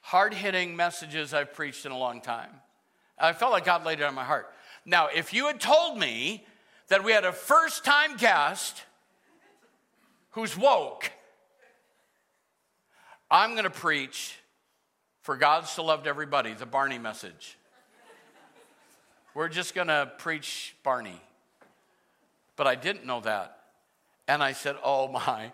hard 0.07 0.33
hitting 0.33 0.77
messages 0.77 1.35
I've 1.35 1.53
preached 1.53 1.85
in 1.85 1.90
a 1.90 1.99
long 1.99 2.21
time. 2.21 2.51
I 3.19 3.33
felt 3.33 3.51
like 3.51 3.64
God 3.64 3.85
laid 3.85 3.99
it 3.99 4.05
on 4.05 4.14
my 4.14 4.23
heart. 4.23 4.47
Now, 4.85 5.09
if 5.12 5.35
you 5.35 5.49
had 5.49 5.59
told 5.59 5.99
me 5.99 6.47
that 6.87 7.03
we 7.03 7.11
had 7.11 7.25
a 7.25 7.33
first 7.33 7.85
time 7.85 8.16
guest 8.16 8.85
who's 10.31 10.57
woke, 10.57 11.11
I'm 13.33 13.53
going 13.55 13.64
to 13.64 13.71
preach 13.71 14.38
for 15.23 15.37
God 15.37 15.66
so 15.66 15.85
loved 15.85 16.07
everybody, 16.07 16.55
the 16.55 16.66
Barney 16.66 16.99
message. 16.99 17.59
We're 19.35 19.49
just 19.49 19.75
going 19.75 19.88
to 19.88 20.12
preach 20.19 20.77
Barney. 20.85 21.21
But 22.55 22.69
I 22.69 22.77
didn't 22.77 23.07
know 23.07 23.23
that. 23.23 23.59
And 24.29 24.40
I 24.40 24.53
said, 24.53 24.77
Oh 24.85 25.09
my. 25.09 25.51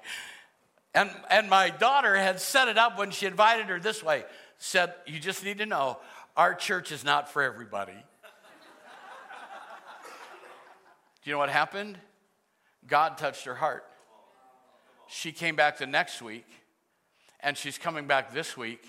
And, 0.95 1.11
and 1.31 1.49
my 1.49 1.71
daughter 1.71 2.15
had 2.15 2.39
set 2.39 2.69
it 2.69 2.77
up 2.77 2.99
when 2.99 3.13
she 3.13 3.25
invited 3.25 3.65
her 3.67 3.81
this 3.81 4.03
way 4.03 4.25
said, 4.63 4.95
You 5.07 5.19
just 5.19 5.45
need 5.45 5.59
to 5.59 5.67
know 5.67 5.99
our 6.37 6.55
church 6.55 6.93
is 6.93 7.05
not 7.05 7.29
for 7.31 7.43
everybody. 7.43 7.93
Do 11.23 11.31
you 11.31 11.33
know 11.33 11.39
what 11.39 11.51
happened? 11.51 11.99
God 12.87 13.19
touched 13.19 13.45
her 13.45 13.55
heart. 13.55 13.85
She 15.09 15.31
came 15.33 15.57
back 15.57 15.79
the 15.79 15.87
next 15.87 16.23
week, 16.23 16.47
and 17.41 17.57
she's 17.57 17.77
coming 17.77 18.07
back 18.07 18.33
this 18.33 18.57
week 18.57 18.83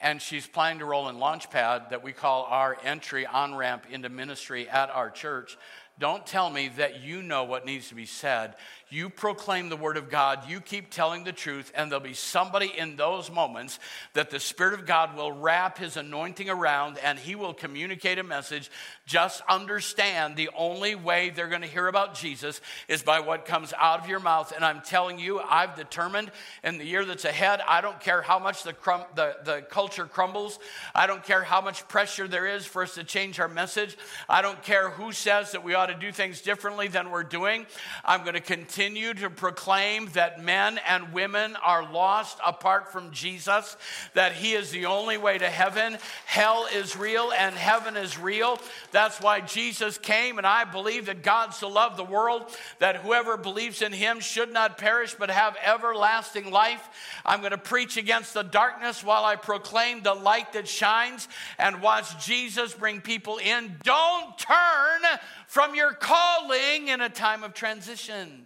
and 0.00 0.20
she's 0.20 0.46
planning 0.46 0.80
to 0.80 0.84
roll 0.84 1.08
in 1.08 1.16
Launchpad 1.16 1.88
that 1.88 2.02
we 2.02 2.12
call 2.12 2.44
our 2.50 2.76
entry 2.84 3.24
on 3.24 3.54
ramp 3.54 3.86
into 3.90 4.10
ministry 4.10 4.68
at 4.68 4.90
our 4.90 5.10
church. 5.10 5.56
Don't 5.98 6.26
tell 6.26 6.50
me 6.50 6.68
that 6.76 7.00
you 7.02 7.22
know 7.22 7.44
what 7.44 7.64
needs 7.64 7.88
to 7.88 7.94
be 7.94 8.04
said. 8.04 8.54
You 8.94 9.10
proclaim 9.10 9.70
the 9.70 9.76
word 9.76 9.96
of 9.96 10.08
God, 10.08 10.48
you 10.48 10.60
keep 10.60 10.88
telling 10.88 11.24
the 11.24 11.32
truth, 11.32 11.72
and 11.74 11.90
there'll 11.90 12.00
be 12.00 12.14
somebody 12.14 12.72
in 12.78 12.94
those 12.94 13.28
moments 13.28 13.80
that 14.12 14.30
the 14.30 14.38
Spirit 14.38 14.74
of 14.74 14.86
God 14.86 15.16
will 15.16 15.32
wrap 15.32 15.78
his 15.78 15.96
anointing 15.96 16.48
around 16.48 16.98
and 16.98 17.18
he 17.18 17.34
will 17.34 17.54
communicate 17.54 18.20
a 18.20 18.22
message. 18.22 18.70
Just 19.04 19.42
understand 19.48 20.36
the 20.36 20.48
only 20.56 20.94
way 20.94 21.30
they're 21.30 21.48
going 21.48 21.62
to 21.62 21.66
hear 21.66 21.88
about 21.88 22.14
Jesus 22.14 22.60
is 22.86 23.02
by 23.02 23.18
what 23.18 23.46
comes 23.46 23.72
out 23.76 23.98
of 23.98 24.08
your 24.08 24.20
mouth. 24.20 24.52
And 24.54 24.64
I'm 24.64 24.80
telling 24.80 25.18
you, 25.18 25.40
I've 25.40 25.74
determined 25.74 26.30
in 26.62 26.78
the 26.78 26.84
year 26.84 27.04
that's 27.04 27.24
ahead, 27.24 27.62
I 27.66 27.80
don't 27.80 27.98
care 27.98 28.22
how 28.22 28.38
much 28.38 28.62
the, 28.62 28.74
crum- 28.74 29.06
the, 29.16 29.38
the 29.42 29.62
culture 29.70 30.06
crumbles, 30.06 30.60
I 30.94 31.08
don't 31.08 31.24
care 31.24 31.42
how 31.42 31.60
much 31.60 31.88
pressure 31.88 32.28
there 32.28 32.46
is 32.46 32.64
for 32.64 32.84
us 32.84 32.94
to 32.94 33.02
change 33.02 33.40
our 33.40 33.48
message, 33.48 33.96
I 34.28 34.40
don't 34.40 34.62
care 34.62 34.90
who 34.90 35.10
says 35.10 35.50
that 35.50 35.64
we 35.64 35.74
ought 35.74 35.86
to 35.86 35.94
do 35.94 36.12
things 36.12 36.42
differently 36.42 36.86
than 36.86 37.10
we're 37.10 37.24
doing. 37.24 37.66
I'm 38.04 38.20
going 38.20 38.34
to 38.34 38.40
continue 38.40 38.83
to 38.92 39.30
proclaim 39.30 40.08
that 40.12 40.44
men 40.44 40.78
and 40.86 41.12
women 41.12 41.56
are 41.56 41.90
lost 41.90 42.38
apart 42.44 42.92
from 42.92 43.10
Jesus, 43.10 43.76
that 44.12 44.32
He 44.32 44.52
is 44.52 44.70
the 44.70 44.86
only 44.86 45.16
way 45.16 45.38
to 45.38 45.48
heaven. 45.48 45.96
Hell 46.26 46.66
is 46.74 46.96
real 46.96 47.32
and 47.32 47.54
heaven 47.54 47.96
is 47.96 48.18
real. 48.18 48.60
That's 48.92 49.20
why 49.20 49.40
Jesus 49.40 49.96
came, 49.96 50.38
and 50.38 50.46
I 50.46 50.64
believe 50.64 51.06
that 51.06 51.22
God 51.22 51.54
so 51.54 51.68
loved 51.68 51.96
the 51.96 52.04
world 52.04 52.44
that 52.78 52.96
whoever 52.96 53.36
believes 53.36 53.80
in 53.80 53.92
Him 53.92 54.20
should 54.20 54.52
not 54.52 54.76
perish 54.76 55.14
but 55.14 55.30
have 55.30 55.56
everlasting 55.64 56.50
life. 56.50 56.88
I'm 57.24 57.40
going 57.40 57.52
to 57.52 57.58
preach 57.58 57.96
against 57.96 58.34
the 58.34 58.42
darkness 58.42 59.02
while 59.02 59.24
I 59.24 59.36
proclaim 59.36 60.02
the 60.02 60.14
light 60.14 60.52
that 60.52 60.68
shines 60.68 61.28
and 61.58 61.80
watch 61.80 62.24
Jesus 62.24 62.74
bring 62.74 63.00
people 63.00 63.38
in. 63.38 63.76
Don't 63.82 64.36
turn 64.38 65.02
from 65.46 65.74
your 65.74 65.92
calling 65.92 66.88
in 66.88 67.00
a 67.00 67.08
time 67.08 67.42
of 67.42 67.54
transition. 67.54 68.44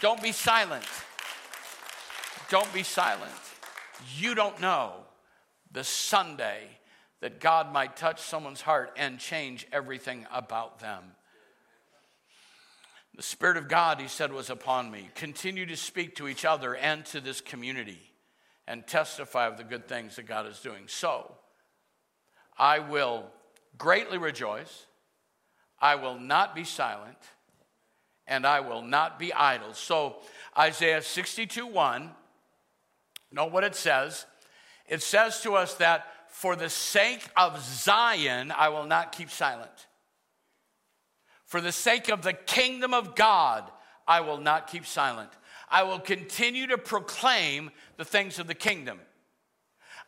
Don't 0.00 0.22
be 0.22 0.32
silent. 0.32 0.84
Don't 2.50 2.72
be 2.72 2.82
silent. 2.82 3.32
You 4.16 4.34
don't 4.34 4.60
know 4.60 4.92
the 5.72 5.84
Sunday 5.84 6.62
that 7.20 7.40
God 7.40 7.72
might 7.72 7.96
touch 7.96 8.20
someone's 8.20 8.60
heart 8.60 8.92
and 8.96 9.18
change 9.18 9.66
everything 9.72 10.26
about 10.32 10.80
them. 10.80 11.02
The 13.14 13.22
Spirit 13.22 13.56
of 13.56 13.68
God, 13.68 13.98
he 13.98 14.08
said, 14.08 14.30
was 14.32 14.50
upon 14.50 14.90
me. 14.90 15.08
Continue 15.14 15.64
to 15.66 15.76
speak 15.76 16.16
to 16.16 16.28
each 16.28 16.44
other 16.44 16.76
and 16.76 17.04
to 17.06 17.20
this 17.20 17.40
community 17.40 17.98
and 18.68 18.86
testify 18.86 19.46
of 19.46 19.56
the 19.56 19.64
good 19.64 19.88
things 19.88 20.16
that 20.16 20.26
God 20.26 20.46
is 20.46 20.60
doing. 20.60 20.84
So, 20.86 21.32
I 22.58 22.80
will 22.80 23.24
greatly 23.78 24.18
rejoice. 24.18 24.86
I 25.80 25.94
will 25.94 26.18
not 26.18 26.54
be 26.54 26.64
silent, 26.64 27.18
and 28.26 28.46
I 28.46 28.60
will 28.60 28.82
not 28.82 29.18
be 29.18 29.32
idle. 29.32 29.74
So, 29.74 30.16
Isaiah 30.58 31.02
62 31.02 31.66
1, 31.66 32.10
know 33.32 33.46
what 33.46 33.64
it 33.64 33.74
says? 33.74 34.26
It 34.88 35.02
says 35.02 35.40
to 35.42 35.54
us 35.54 35.74
that 35.74 36.06
for 36.28 36.56
the 36.56 36.68
sake 36.68 37.26
of 37.36 37.60
Zion, 37.60 38.52
I 38.52 38.68
will 38.68 38.84
not 38.84 39.12
keep 39.12 39.30
silent. 39.30 39.86
For 41.44 41.60
the 41.60 41.72
sake 41.72 42.08
of 42.08 42.22
the 42.22 42.32
kingdom 42.32 42.92
of 42.92 43.14
God, 43.14 43.70
I 44.06 44.20
will 44.20 44.38
not 44.38 44.68
keep 44.68 44.86
silent. 44.86 45.30
I 45.68 45.84
will 45.84 45.98
continue 45.98 46.66
to 46.68 46.78
proclaim 46.78 47.70
the 47.96 48.04
things 48.04 48.38
of 48.38 48.46
the 48.46 48.54
kingdom. 48.54 49.00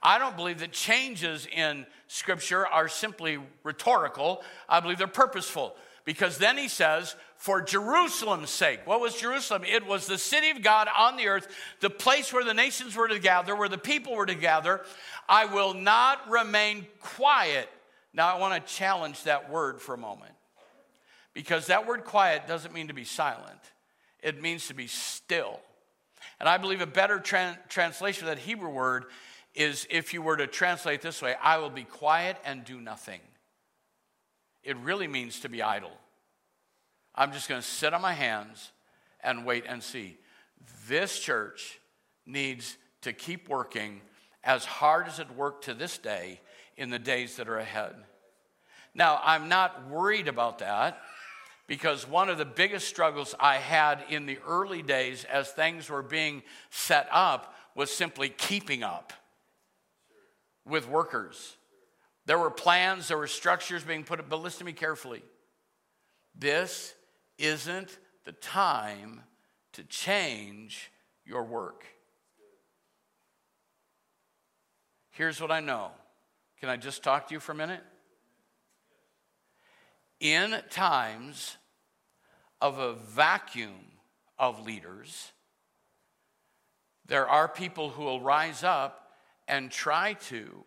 I 0.03 0.19
don't 0.19 0.37
believe 0.37 0.61
that 0.61 0.73
changes 0.73 1.47
in 1.47 1.87
Scripture 2.07 2.67
are 2.67 2.89
simply 2.89 3.39
rhetorical. 3.65 4.43
I 4.69 4.81
believe 4.81 4.99
they're 4.99 5.09
purposeful. 5.09 5.75
Because 6.05 6.39
then 6.39 6.57
he 6.57 6.69
says, 6.69 7.17
for 7.39 7.63
Jerusalem's 7.63 8.51
sake. 8.51 8.81
What 8.85 9.01
was 9.01 9.15
Jerusalem? 9.15 9.63
It 9.65 9.87
was 9.87 10.07
the 10.07 10.19
city 10.19 10.51
of 10.51 10.61
God 10.61 10.89
on 10.95 11.17
the 11.17 11.29
earth, 11.29 11.47
the 11.81 11.89
place 11.89 12.33
where 12.33 12.45
the 12.45 12.53
nations 12.53 12.97
were 12.97 13.09
to 13.09 13.21
gather, 13.21 13.55
where 13.55 13.69
the 13.69 13.79
people 13.79 14.15
were 14.15 14.27
to 14.27 14.35
gather. 14.35 14.85
I 15.29 15.47
will 15.47 15.73
not 15.73 16.29
remain 16.29 16.87
quiet. 17.01 17.69
Now, 18.13 18.35
I 18.35 18.39
want 18.41 18.67
to 18.67 18.75
challenge 18.75 19.23
that 19.23 19.51
word 19.51 19.81
for 19.81 19.95
a 19.95 19.99
moment. 19.99 20.33
Because 21.33 21.67
that 21.67 21.87
word 21.87 22.05
quiet 22.05 22.49
doesn't 22.49 22.75
mean 22.75 22.89
to 22.89 22.95
be 22.95 23.05
silent, 23.05 23.61
it 24.21 24.43
means 24.43 24.67
to 24.67 24.75
be 24.75 24.89
still. 24.89 25.61
And 26.41 26.49
I 26.49 26.59
believe 26.59 26.81
a 26.81 26.87
better 26.87 27.21
tra- 27.21 27.59
translation 27.69 28.29
of 28.29 28.35
that 28.35 28.43
Hebrew 28.43 28.69
word 28.69 29.05
is 29.55 29.87
if 29.91 30.13
you 30.13 30.23
were 30.23 30.37
to 30.37 30.47
translate 30.47 31.03
this 31.03 31.23
way 31.23 31.35
I 31.41 31.59
will 31.59 31.71
be 31.71 31.85
quiet 31.85 32.37
and 32.45 32.65
do 32.65 32.81
nothing. 32.81 33.21
It 34.65 34.77
really 34.79 35.07
means 35.07 35.41
to 35.41 35.49
be 35.49 35.63
idle. 35.63 35.93
I'm 37.19 37.33
just 37.33 37.49
going 37.49 37.61
to 37.61 37.67
sit 37.67 37.93
on 37.93 38.01
my 38.01 38.13
hands 38.13 38.71
and 39.25 39.45
wait 39.45 39.65
and 39.67 39.83
see. 39.83 40.17
This 40.87 41.19
church 41.19 41.81
needs 42.25 42.79
to 43.03 43.13
keep 43.13 43.49
working 43.49 44.01
as 44.45 44.65
hard 44.65 45.09
as 45.09 45.19
it 45.19 45.29
worked 45.35 45.65
to 45.65 45.75
this 45.75 45.99
day 45.99 46.41
in 46.77 46.91
the 46.91 46.99
days 46.99 47.37
that 47.37 47.49
are 47.49 47.59
ahead. 47.59 47.97
Now, 48.95 49.21
I'm 49.25 49.49
not 49.49 49.89
worried 49.89 50.29
about 50.29 50.61
that 50.61 51.01
because 51.67 52.09
one 52.09 52.29
of 52.29 52.39
the 52.39 52.45
biggest 52.45 52.87
struggles 52.87 53.35
I 53.41 53.57
had 53.57 54.05
in 54.09 54.27
the 54.27 54.39
early 54.47 54.83
days 54.83 55.25
as 55.25 55.51
things 55.51 55.91
were 55.91 56.05
being 56.05 56.45
set 56.71 57.09
up 57.11 57.53
was 57.75 57.91
simply 57.91 58.29
keeping 58.29 58.85
up 58.85 59.13
with 60.65 60.89
workers. 60.89 61.57
There 62.27 62.39
were 62.39 62.51
plans, 62.51 63.09
there 63.09 63.19
were 63.19 63.27
structures 63.27 63.83
being 63.83 64.05
put 64.05 64.21
up, 64.21 64.29
but 64.29 64.41
listen 64.41 64.61
to 64.61 64.65
me 64.67 64.73
carefully. 64.73 65.25
This 66.37 66.95
isn't 67.39 67.99
the 68.25 68.33
time 68.33 69.23
to 69.73 69.85
change 69.85 70.91
your 71.25 71.45
work. 71.45 71.85
Here's 75.11 75.41
what 75.41 75.51
I 75.51 75.61
know. 75.61 75.91
Can 76.61 76.69
I 76.69 76.77
just 76.77 77.03
talk 77.03 77.29
to 77.29 77.35
you 77.35 77.41
for 77.41 77.53
a 77.53 77.55
minute? 77.55 77.83
in 80.21 80.57
times 80.71 81.57
of 82.61 82.79
a 82.79 82.95
vacuum 82.95 83.99
of 84.39 84.65
leaders, 84.65 85.33
there 87.07 87.29
are 87.29 87.49
people 87.49 87.91
who 87.91 88.03
will 88.03 88.21
rise 88.21 88.65
up 88.65 89.13
and 89.47 89.71
try 89.71 90.15
to 90.15 90.65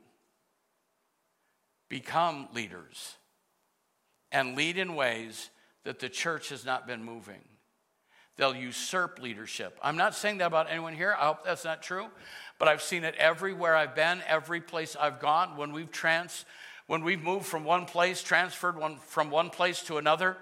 become 1.90 2.48
leaders 2.54 3.18
and 4.32 4.56
lead 4.56 4.78
in 4.78 4.96
ways 4.96 5.50
that 5.84 6.00
the 6.00 6.10
church 6.10 6.50
has 6.50 6.65
not 6.65 6.88
been 6.88 7.04
moving. 7.04 7.41
They'll 8.38 8.56
usurp 8.56 9.20
leadership. 9.22 9.78
I'm 9.84 9.98
not 9.98 10.15
saying 10.15 10.39
that 10.39 10.48
about 10.48 10.67
anyone 10.70 10.96
here. 10.96 11.15
I 11.20 11.28
hope 11.28 11.44
that's 11.46 11.65
not 11.65 11.84
true. 11.84 12.08
But 12.58 12.67
I've 12.67 12.82
seen 12.82 13.04
it 13.04 13.15
everywhere 13.15 13.76
I've 13.76 13.96
been, 13.96 14.22
every 14.28 14.62
place 14.62 14.96
I've 15.00 15.20
gone. 15.20 15.58
When 15.58 15.74
we've 15.74 15.91
trans, 15.91 16.46
when 16.88 17.04
we've 17.04 17.22
moved 17.22 17.46
from 17.46 17.63
one 17.63 17.86
place, 17.86 18.24
transferred 18.24 18.78
one, 18.78 18.98
from 18.98 19.30
one 19.30 19.50
place 19.50 19.84
to 19.84 19.98
another, 19.98 20.38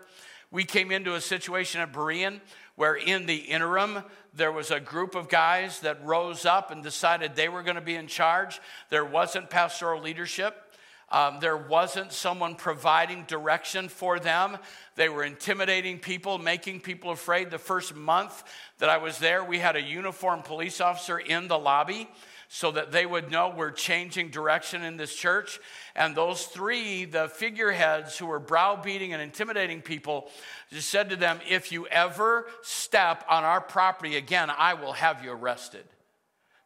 we 0.52 0.64
came 0.64 0.92
into 0.92 1.16
a 1.16 1.22
situation 1.22 1.82
at 1.82 1.94
Berean 1.94 2.42
where, 2.76 2.96
in 2.96 3.26
the 3.26 3.36
interim, 3.36 4.04
there 4.34 4.52
was 4.52 4.72
a 4.72 4.80
group 4.80 5.16
of 5.16 5.28
guys 5.28 5.82
that 5.82 6.04
rose 6.06 6.46
up 6.46 6.72
and 6.72 6.82
decided 6.82 7.36
they 7.36 7.50
were 7.50 7.64
going 7.64 7.76
to 7.76 7.82
be 7.82 7.96
in 7.96 8.08
charge. 8.08 8.62
There 8.90 9.06
wasn't 9.06 9.50
pastoral 9.50 10.02
leadership. 10.02 10.69
Um, 11.12 11.40
there 11.40 11.58
wasn't 11.58 12.12
someone 12.12 12.56
providing 12.56 13.24
direction 13.24 13.90
for 13.90 14.20
them. 14.20 14.58
They 14.96 15.10
were 15.10 15.24
intimidating 15.24 16.00
people, 16.00 16.38
making 16.38 16.82
people 16.82 17.12
afraid. 17.12 17.50
The 17.50 17.58
first 17.58 17.96
month 17.96 18.44
that 18.78 18.90
I 18.90 18.98
was 18.98 19.18
there, 19.18 19.44
we 19.44 19.60
had 19.60 19.76
a 19.76 19.82
uniformed 19.82 20.46
police 20.46 20.80
officer 20.80 21.18
in 21.18 21.48
the 21.48 21.58
lobby 21.58 22.10
so 22.52 22.72
that 22.72 22.92
they 22.92 23.06
would 23.06 23.30
know 23.32 23.54
we're 23.56 23.72
changing 23.72 24.30
direction 24.30 24.84
in 24.84 24.98
this 24.98 25.16
church. 25.16 25.60
And 25.96 26.16
those 26.16 26.46
three, 26.46 27.06
the 27.06 27.30
figureheads 27.30 28.18
who 28.18 28.26
were 28.26 28.40
browbeating 28.40 29.14
and 29.14 29.22
intimidating 29.22 29.82
people, 29.82 30.30
just 30.72 30.90
said 30.90 31.12
to 31.12 31.16
them, 31.16 31.40
If 31.48 31.72
you 31.72 31.88
ever 31.88 32.48
step 32.64 33.24
on 33.30 33.44
our 33.44 33.62
property 33.62 34.16
again, 34.18 34.50
I 34.50 34.74
will 34.74 34.94
have 34.94 35.24
you 35.24 35.32
arrested. 35.32 35.86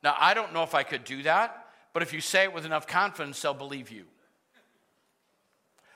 Now, 0.03 0.15
I 0.17 0.33
don't 0.33 0.53
know 0.53 0.63
if 0.63 0.73
I 0.73 0.83
could 0.83 1.03
do 1.03 1.23
that, 1.23 1.65
but 1.93 2.01
if 2.01 2.13
you 2.13 2.21
say 2.21 2.43
it 2.43 2.53
with 2.53 2.65
enough 2.65 2.87
confidence, 2.87 3.41
they'll 3.41 3.53
believe 3.53 3.91
you. 3.91 4.05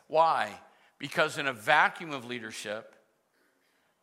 Why? 0.07 0.51
Because 0.99 1.37
in 1.37 1.47
a 1.47 1.53
vacuum 1.53 2.11
of 2.11 2.25
leadership, 2.25 2.95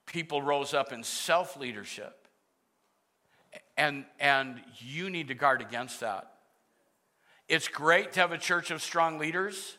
people 0.06 0.42
rose 0.42 0.74
up 0.74 0.92
in 0.92 1.02
self 1.02 1.56
leadership 1.56 2.24
and, 3.76 4.04
and 4.20 4.60
you 4.78 5.10
need 5.10 5.28
to 5.28 5.34
guard 5.34 5.60
against 5.60 6.00
that. 6.00 6.30
It's 7.48 7.68
great 7.68 8.12
to 8.12 8.20
have 8.20 8.32
a 8.32 8.38
church 8.38 8.70
of 8.70 8.82
strong 8.82 9.18
leaders, 9.18 9.76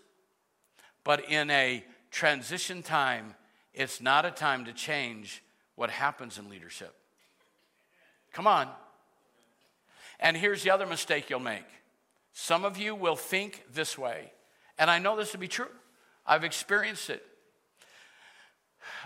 but 1.03 1.29
in 1.29 1.49
a 1.49 1.83
transition 2.11 2.83
time, 2.83 3.33
it's 3.73 4.01
not 4.01 4.25
a 4.25 4.31
time 4.31 4.65
to 4.65 4.73
change 4.73 5.43
what 5.75 5.89
happens 5.89 6.37
in 6.37 6.49
leadership. 6.49 6.93
Come 8.31 8.47
on. 8.47 8.69
And 10.19 10.37
here's 10.37 10.63
the 10.63 10.69
other 10.69 10.85
mistake 10.85 11.29
you'll 11.29 11.39
make 11.39 11.65
some 12.33 12.65
of 12.65 12.77
you 12.77 12.95
will 12.95 13.15
think 13.15 13.63
this 13.73 13.97
way, 13.97 14.31
and 14.77 14.91
I 14.91 14.99
know 14.99 15.15
this 15.15 15.31
to 15.31 15.37
be 15.37 15.47
true. 15.47 15.69
I've 16.25 16.43
experienced 16.43 17.09
it. 17.09 17.25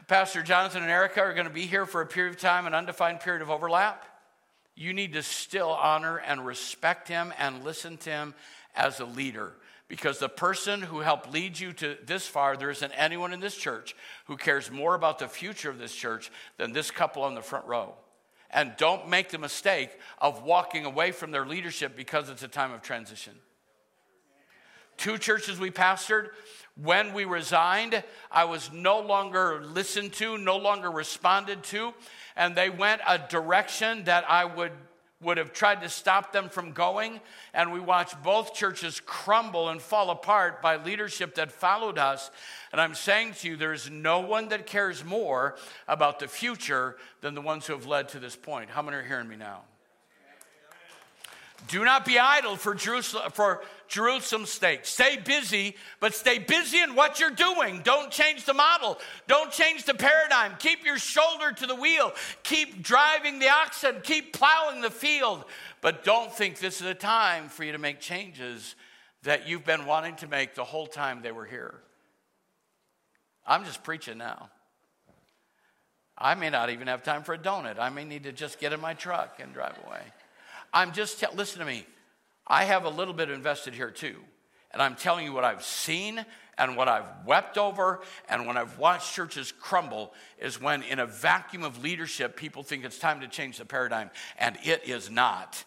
Pastor 0.08 0.42
Jonathan 0.42 0.82
and 0.82 0.92
Erica 0.92 1.22
are 1.22 1.34
going 1.34 1.48
to 1.48 1.54
be 1.54 1.66
here 1.66 1.86
for 1.86 2.02
a 2.02 2.08
period 2.08 2.36
of 2.36 2.42
time, 2.42 2.66
an 2.66 2.74
undefined 2.74 3.20
period 3.20 3.42
of 3.42 3.50
overlap. 3.50 4.06
You 4.76 4.94
need 4.94 5.14
to 5.14 5.24
still 5.24 5.70
honor 5.70 6.18
and 6.18 6.46
respect 6.46 7.08
him 7.08 7.34
and 7.38 7.64
listen 7.64 7.98
to 7.98 8.10
him 8.10 8.34
as 8.76 9.00
a 9.00 9.06
leader. 9.06 9.54
Because 9.88 10.20
the 10.20 10.30
person 10.30 10.82
who 10.82 11.00
helped 11.00 11.32
lead 11.32 11.60
you 11.60 11.74
to 11.74 11.98
this 12.06 12.28
far, 12.28 12.56
there 12.56 12.70
isn't 12.70 12.92
anyone 12.92 13.34
in 13.34 13.40
this 13.40 13.58
church 13.58 13.96
who 14.26 14.38
cares 14.38 14.72
more 14.72 14.96
about 14.96 15.20
the 15.20 15.28
future 15.28 15.70
of 15.70 15.80
this 15.80 15.94
church 15.94 16.32
than 16.58 16.72
this 16.72 16.92
couple 16.92 17.24
on 17.24 17.36
the 17.36 17.42
front 17.42 17.66
row. 17.66 17.96
And 18.52 18.74
don't 18.78 19.10
make 19.10 19.30
the 19.30 19.38
mistake 19.38 19.90
of 20.20 20.44
walking 20.44 20.86
away 20.86 21.12
from 21.12 21.32
their 21.32 21.46
leadership 21.46 21.96
because 21.96 22.30
it's 22.30 22.44
a 22.44 22.48
time 22.48 22.72
of 22.72 22.82
transition. 22.82 23.34
Two 25.00 25.18
churches 25.18 25.58
we 25.58 25.72
pastored, 25.72 26.28
when 26.76 27.14
we 27.14 27.24
resigned, 27.24 28.04
I 28.30 28.44
was 28.44 28.70
no 28.74 29.00
longer 29.00 29.62
listened 29.64 30.12
to, 30.14 30.38
no 30.38 30.58
longer 30.58 30.92
responded 30.92 31.64
to, 31.64 31.94
and 32.36 32.54
they 32.54 32.70
went 32.70 33.02
a 33.08 33.18
direction 33.18 34.04
that 34.04 34.30
I 34.30 34.44
would 34.44 34.74
would 35.22 35.38
have 35.38 35.52
tried 35.52 35.82
to 35.82 35.90
stop 35.90 36.32
them 36.32 36.48
from 36.48 36.72
going. 36.72 37.20
And 37.54 37.74
we 37.74 37.80
watched 37.82 38.24
both 38.24 38.54
churches 38.54 39.02
crumble 39.06 39.68
and 39.68 39.82
fall 39.82 40.12
apart 40.12 40.62
by 40.62 40.78
leadership 40.78 41.36
that 41.36 41.52
followed 41.52 41.98
us. 41.98 42.32
And 42.72 42.80
I'm 42.80 42.96
saying 42.96 43.34
to 43.40 43.50
you, 43.50 43.58
there's 43.58 43.90
no 43.90 44.22
one 44.22 44.48
that 44.48 44.66
cares 44.66 45.04
more 45.04 45.58
about 45.90 46.20
the 46.20 46.28
future 46.30 46.96
than 47.20 47.36
the 47.36 47.42
ones 47.42 47.68
who 47.68 47.74
have 47.74 47.86
led 47.86 48.08
to 48.10 48.20
this 48.20 48.38
point. 48.38 48.70
How 48.70 48.82
many 48.82 48.96
are 48.96 49.04
hearing 49.04 49.28
me 49.28 49.36
now? 49.36 49.64
Do 51.68 51.84
not 51.84 52.06
be 52.06 52.18
idle 52.18 52.56
for 52.56 52.76
for 52.78 53.62
Jerusalem's 53.88 54.52
sake. 54.52 54.86
Stay 54.86 55.18
busy, 55.18 55.76
but 56.00 56.14
stay 56.14 56.40
busy 56.40 56.80
in 56.80 56.96
what 56.96 57.20
you're 57.20 57.32
doing. 57.32 57.82
Don't 57.84 58.12
change 58.12 58.46
the 58.46 58.54
model. 58.54 58.98
Don't 59.28 59.52
change 59.52 59.84
the 59.84 59.94
paradigm. 59.94 60.54
Keep 60.60 60.86
your 60.86 60.98
shoulder 60.98 61.52
to 61.52 61.68
the 61.68 61.76
wheel. 61.76 62.14
Keep 62.44 62.84
driving 62.84 63.40
the 63.40 63.50
oxen. 63.50 63.98
Keep 64.04 64.34
plowing 64.34 64.82
the 64.82 64.92
field. 64.92 65.44
But 65.82 66.04
don't 66.04 66.32
think 66.32 66.60
this 66.60 66.82
is 66.82 66.88
a 66.88 66.94
time 66.94 67.50
for 67.50 67.64
you 67.64 67.72
to 67.72 67.78
make 67.78 68.00
changes 68.00 68.76
that 69.24 69.48
you've 69.48 69.66
been 69.66 69.86
wanting 69.86 70.16
to 70.18 70.28
make 70.28 70.56
the 70.56 70.64
whole 70.64 70.88
time 70.88 71.22
they 71.22 71.32
were 71.32 71.46
here. 71.46 71.76
I'm 73.46 73.66
just 73.66 73.84
preaching 73.84 74.18
now. 74.18 74.50
I 76.18 76.36
may 76.36 76.50
not 76.50 76.70
even 76.70 76.88
have 76.88 77.04
time 77.04 77.24
for 77.24 77.34
a 77.34 77.38
donut. 77.38 77.80
I 77.80 77.90
may 77.90 78.04
need 78.04 78.24
to 78.24 78.32
just 78.32 78.60
get 78.60 78.74
in 78.74 78.80
my 78.80 78.94
truck 78.94 79.40
and 79.40 79.54
drive 79.54 79.78
away. 79.86 80.02
I'm 80.74 80.92
just, 80.92 81.24
listen 81.36 81.60
to 81.60 81.66
me. 81.66 81.86
I 82.48 82.66
have 82.66 82.86
a 82.86 82.90
little 82.90 83.14
bit 83.14 83.30
invested 83.30 83.74
here 83.74 83.92
too. 83.92 84.16
And 84.72 84.82
I'm 84.82 84.96
telling 84.96 85.26
you 85.26 85.34
what 85.34 85.44
I've 85.44 85.64
seen 85.64 86.24
and 86.58 86.76
what 86.76 86.88
I've 86.88 87.26
wept 87.26 87.58
over 87.58 88.02
and 88.28 88.46
when 88.46 88.58
I've 88.58 88.78
watched 88.78 89.14
churches 89.14 89.52
crumble 89.52 90.14
is 90.38 90.62
when, 90.62 90.84
in 90.84 91.00
a 91.00 91.06
vacuum 91.06 91.64
of 91.64 91.82
leadership, 91.82 92.36
people 92.36 92.62
think 92.62 92.86
it's 92.86 93.00
time 93.00 93.22
to 93.22 93.28
change 93.28 93.58
the 93.58 93.66
paradigm. 93.66 94.12
And 94.38 94.58
it 94.64 94.88
is 94.88 95.10
not. 95.10 95.64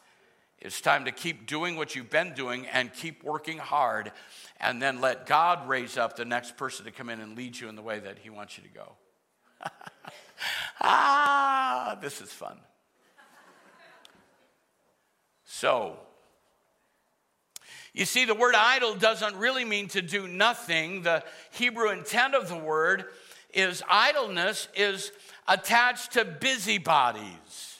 It's 0.58 0.80
time 0.80 1.06
to 1.06 1.12
keep 1.12 1.48
doing 1.48 1.74
what 1.76 1.96
you've 1.96 2.10
been 2.10 2.34
doing 2.34 2.68
and 2.68 2.92
keep 2.92 3.24
working 3.24 3.58
hard 3.58 4.12
and 4.60 4.80
then 4.80 5.00
let 5.00 5.26
God 5.26 5.68
raise 5.68 5.96
up 5.96 6.14
the 6.14 6.24
next 6.24 6.56
person 6.56 6.84
to 6.84 6.92
come 6.92 7.08
in 7.08 7.20
and 7.20 7.36
lead 7.36 7.58
you 7.58 7.68
in 7.68 7.74
the 7.74 7.82
way 7.82 7.98
that 7.98 8.18
He 8.20 8.30
wants 8.30 8.56
you 8.56 8.62
to 8.62 8.68
go. 8.68 8.92
ah, 10.80 11.98
this 12.00 12.20
is 12.20 12.30
fun. 12.30 12.58
So, 15.54 15.98
you 17.92 18.06
see, 18.06 18.24
the 18.24 18.34
word 18.34 18.54
idle 18.56 18.94
doesn't 18.94 19.36
really 19.36 19.66
mean 19.66 19.88
to 19.88 20.00
do 20.00 20.26
nothing. 20.26 21.02
The 21.02 21.22
Hebrew 21.50 21.90
intent 21.90 22.34
of 22.34 22.48
the 22.48 22.56
word 22.56 23.04
is 23.52 23.82
idleness 23.86 24.68
is 24.74 25.12
attached 25.46 26.12
to 26.12 26.24
busybodies 26.24 27.76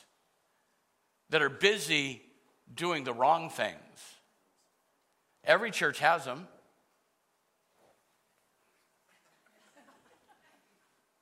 that 1.31 1.41
are 1.41 1.49
busy 1.49 2.21
doing 2.75 3.05
the 3.05 3.15
wrong 3.15 3.49
things. 3.49 3.79
Every 5.43 5.71
church 5.71 5.99
has 6.01 6.27
them. 6.27 6.49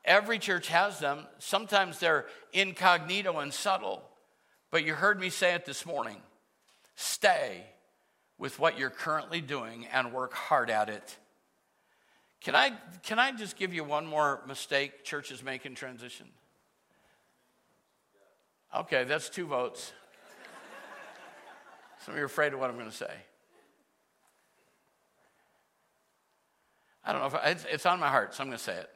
Every 0.05 0.41
church 0.41 0.67
has 0.67 0.99
them. 0.99 1.29
Sometimes 1.39 2.01
they're 2.01 2.27
incognito 2.53 3.39
and 3.39 3.55
subtle. 3.55 4.03
But 4.73 4.85
you 4.85 4.95
heard 4.95 5.21
me 5.21 5.31
say 5.31 5.55
it 5.55 5.65
this 5.65 5.87
morning. 5.87 6.17
Stay 7.01 7.65
with 8.37 8.59
what 8.59 8.79
you're 8.79 8.91
currently 8.91 9.41
doing 9.41 9.87
and 9.91 10.13
work 10.13 10.35
hard 10.35 10.69
at 10.69 10.91
it. 10.91 11.17
Can 12.43 12.55
I, 12.55 12.73
can 13.03 13.19
I 13.19 13.33
just 13.33 13.57
give 13.57 13.73
you 13.73 13.85
one 13.85 14.05
more 14.05 14.43
mistake 14.47 15.03
churches 15.03 15.43
make 15.43 15.65
in 15.65 15.75
transition? 15.75 16.27
Okay, 18.77 19.05
that's 19.05 19.31
two 19.31 19.47
votes. 19.47 19.95
Some 22.05 22.13
of 22.13 22.19
you 22.19 22.23
are 22.23 22.27
afraid 22.27 22.53
of 22.53 22.61
what 22.61 22.69
I'm 22.69 22.77
going 22.77 22.91
to 22.91 22.95
say. 22.95 23.15
I 27.03 27.13
don't 27.13 27.23
know 27.23 27.29
if 27.29 27.35
I, 27.35 27.49
it's, 27.49 27.67
it's 27.73 27.87
on 27.87 27.99
my 27.99 28.09
heart, 28.09 28.35
so 28.35 28.43
I'm 28.43 28.51
going 28.51 28.59
to 28.59 28.63
say 28.63 28.77
it. 28.77 28.91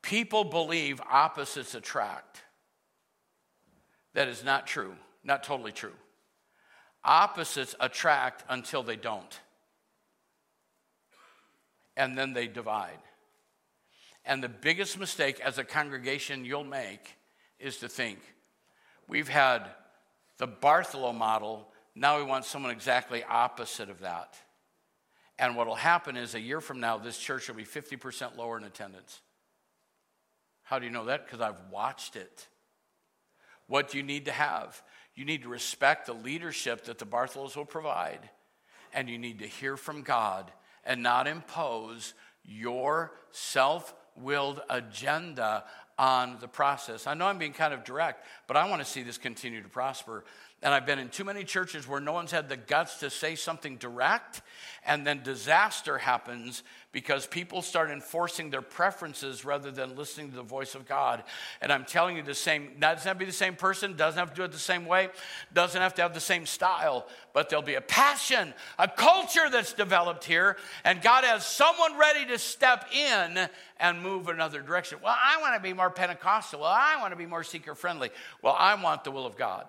People 0.00 0.44
believe 0.44 1.02
opposites 1.10 1.74
attract. 1.74 2.43
That 4.14 4.28
is 4.28 4.44
not 4.44 4.66
true, 4.66 4.94
not 5.22 5.42
totally 5.42 5.72
true. 5.72 5.92
Opposites 7.04 7.74
attract 7.80 8.44
until 8.48 8.82
they 8.82 8.96
don't. 8.96 9.40
And 11.96 12.16
then 12.16 12.32
they 12.32 12.46
divide. 12.46 12.98
And 14.24 14.42
the 14.42 14.48
biggest 14.48 14.98
mistake 14.98 15.38
as 15.40 15.58
a 15.58 15.64
congregation 15.64 16.44
you'll 16.44 16.64
make 16.64 17.16
is 17.58 17.78
to 17.78 17.88
think 17.88 18.18
we've 19.06 19.28
had 19.28 19.68
the 20.38 20.46
Bartholomew 20.46 21.18
model, 21.18 21.68
now 21.94 22.18
we 22.18 22.24
want 22.24 22.44
someone 22.44 22.72
exactly 22.72 23.22
opposite 23.22 23.90
of 23.90 24.00
that. 24.00 24.34
And 25.38 25.56
what 25.56 25.66
will 25.66 25.74
happen 25.74 26.16
is 26.16 26.34
a 26.34 26.40
year 26.40 26.60
from 26.60 26.80
now, 26.80 26.96
this 26.96 27.18
church 27.18 27.48
will 27.48 27.56
be 27.56 27.64
50% 27.64 28.36
lower 28.36 28.56
in 28.56 28.64
attendance. 28.64 29.20
How 30.62 30.78
do 30.78 30.86
you 30.86 30.90
know 30.90 31.04
that? 31.06 31.26
Because 31.26 31.40
I've 31.40 31.60
watched 31.70 32.16
it. 32.16 32.46
What 33.66 33.90
do 33.90 33.98
you 33.98 34.02
need 34.02 34.26
to 34.26 34.32
have? 34.32 34.82
You 35.14 35.24
need 35.24 35.42
to 35.42 35.48
respect 35.48 36.06
the 36.06 36.12
leadership 36.12 36.84
that 36.84 36.98
the 36.98 37.06
Bartholos 37.06 37.56
will 37.56 37.64
provide, 37.64 38.30
and 38.92 39.08
you 39.08 39.18
need 39.18 39.38
to 39.40 39.46
hear 39.46 39.76
from 39.76 40.02
God 40.02 40.50
and 40.84 41.02
not 41.02 41.26
impose 41.26 42.14
your 42.44 43.12
self 43.30 43.94
willed 44.16 44.60
agenda 44.68 45.64
on 45.98 46.38
the 46.40 46.48
process. 46.48 47.06
I 47.06 47.14
know 47.14 47.26
I'm 47.26 47.38
being 47.38 47.52
kind 47.52 47.72
of 47.72 47.84
direct, 47.84 48.26
but 48.46 48.56
I 48.56 48.68
want 48.68 48.82
to 48.82 48.88
see 48.88 49.02
this 49.02 49.18
continue 49.18 49.62
to 49.62 49.68
prosper. 49.68 50.24
And 50.62 50.72
I've 50.72 50.86
been 50.86 50.98
in 50.98 51.10
too 51.10 51.24
many 51.24 51.44
churches 51.44 51.86
where 51.86 52.00
no 52.00 52.12
one's 52.14 52.30
had 52.30 52.48
the 52.48 52.56
guts 52.56 52.98
to 53.00 53.10
say 53.10 53.34
something 53.34 53.76
direct, 53.76 54.40
and 54.86 55.06
then 55.06 55.22
disaster 55.22 55.98
happens 55.98 56.62
because 56.90 57.26
people 57.26 57.60
start 57.60 57.90
enforcing 57.90 58.48
their 58.48 58.62
preferences 58.62 59.44
rather 59.44 59.70
than 59.70 59.94
listening 59.94 60.30
to 60.30 60.36
the 60.36 60.42
voice 60.42 60.74
of 60.74 60.88
God. 60.88 61.22
And 61.60 61.70
I'm 61.70 61.84
telling 61.84 62.16
you, 62.16 62.22
the 62.22 62.34
same, 62.34 62.76
doesn't 62.78 63.06
have 63.06 63.16
to 63.16 63.18
be 63.18 63.24
the 63.26 63.32
same 63.32 63.56
person, 63.56 63.94
doesn't 63.94 64.18
have 64.18 64.30
to 64.30 64.36
do 64.36 64.44
it 64.44 64.52
the 64.52 64.58
same 64.58 64.86
way, 64.86 65.10
doesn't 65.52 65.82
have 65.82 65.94
to 65.96 66.02
have 66.02 66.14
the 66.14 66.20
same 66.20 66.46
style, 66.46 67.08
but 67.34 67.50
there'll 67.50 67.62
be 67.62 67.74
a 67.74 67.82
passion, 67.82 68.54
a 68.78 68.88
culture 68.88 69.50
that's 69.50 69.74
developed 69.74 70.24
here, 70.24 70.56
and 70.84 71.02
God 71.02 71.24
has 71.24 71.44
someone 71.44 71.98
ready 71.98 72.24
to 72.26 72.38
step 72.38 72.86
in 72.90 73.50
and 73.80 74.02
move 74.02 74.28
another 74.28 74.62
direction. 74.62 74.98
Well, 75.02 75.14
I 75.14 75.42
want 75.42 75.56
to 75.56 75.60
be 75.60 75.74
more 75.74 75.90
Pentecostal. 75.90 76.60
Well, 76.60 76.70
I 76.72 76.98
want 77.00 77.12
to 77.12 77.16
be 77.16 77.26
more 77.26 77.44
seeker 77.44 77.74
friendly. 77.74 78.08
Well, 78.40 78.56
I 78.58 78.80
want 78.80 79.04
the 79.04 79.10
will 79.10 79.26
of 79.26 79.36
God. 79.36 79.66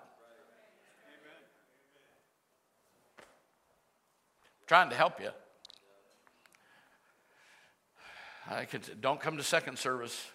Trying 4.66 4.90
to 4.90 4.96
help 4.96 5.20
you. 5.20 5.30
I 8.48 8.64
could 8.64 9.00
don't 9.00 9.20
come 9.20 9.36
to 9.36 9.42
second 9.42 9.78
service. 9.78 10.28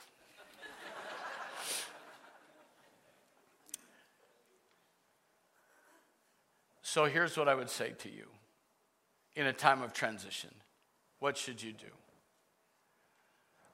so 6.81 7.05
here's 7.05 7.37
what 7.37 7.47
I 7.47 7.55
would 7.55 7.69
say 7.69 7.93
to 7.99 8.09
you 8.09 8.25
in 9.35 9.47
a 9.47 9.53
time 9.53 9.81
of 9.81 9.93
transition. 9.93 10.51
What 11.19 11.37
should 11.37 11.63
you 11.63 11.71
do? 11.71 11.87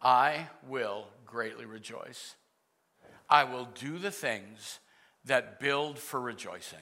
I 0.01 0.47
will 0.67 1.07
greatly 1.25 1.65
rejoice. 1.65 2.35
I 3.29 3.43
will 3.43 3.67
do 3.73 3.97
the 3.97 4.11
things 4.11 4.79
that 5.25 5.59
build 5.59 5.97
for 5.97 6.21
rejoicing. 6.21 6.77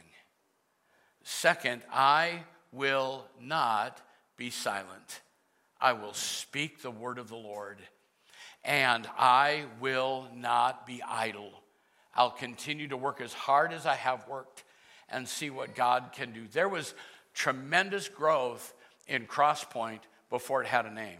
Second, 1.23 1.81
I 1.91 2.43
will 2.75 3.25
not 3.41 4.01
be 4.37 4.49
silent. 4.49 5.21
I 5.79 5.93
will 5.93 6.13
speak 6.13 6.81
the 6.81 6.91
word 6.91 7.17
of 7.17 7.29
the 7.29 7.35
Lord, 7.35 7.79
and 8.63 9.07
I 9.17 9.65
will 9.79 10.27
not 10.33 10.85
be 10.85 11.01
idle. 11.01 11.51
I'll 12.13 12.31
continue 12.31 12.87
to 12.89 12.97
work 12.97 13.21
as 13.21 13.33
hard 13.33 13.73
as 13.73 13.85
I 13.85 13.95
have 13.95 14.27
worked 14.27 14.63
and 15.09 15.27
see 15.27 15.49
what 15.49 15.75
God 15.75 16.11
can 16.13 16.31
do. 16.31 16.47
There 16.51 16.69
was 16.69 16.93
tremendous 17.33 18.07
growth 18.07 18.73
in 19.07 19.27
Crosspoint 19.27 19.99
before 20.29 20.61
it 20.61 20.67
had 20.67 20.85
a 20.85 20.91
name. 20.91 21.19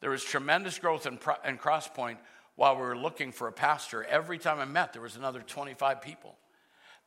There 0.00 0.10
was 0.10 0.22
tremendous 0.22 0.78
growth 0.78 1.06
in, 1.06 1.18
in 1.44 1.58
Crosspoint 1.58 2.18
while 2.54 2.76
we 2.76 2.82
were 2.82 2.96
looking 2.96 3.32
for 3.32 3.48
a 3.48 3.52
pastor. 3.52 4.04
Every 4.04 4.38
time 4.38 4.60
I 4.60 4.64
met, 4.64 4.92
there 4.92 5.02
was 5.02 5.16
another 5.16 5.40
25 5.40 6.00
people. 6.00 6.36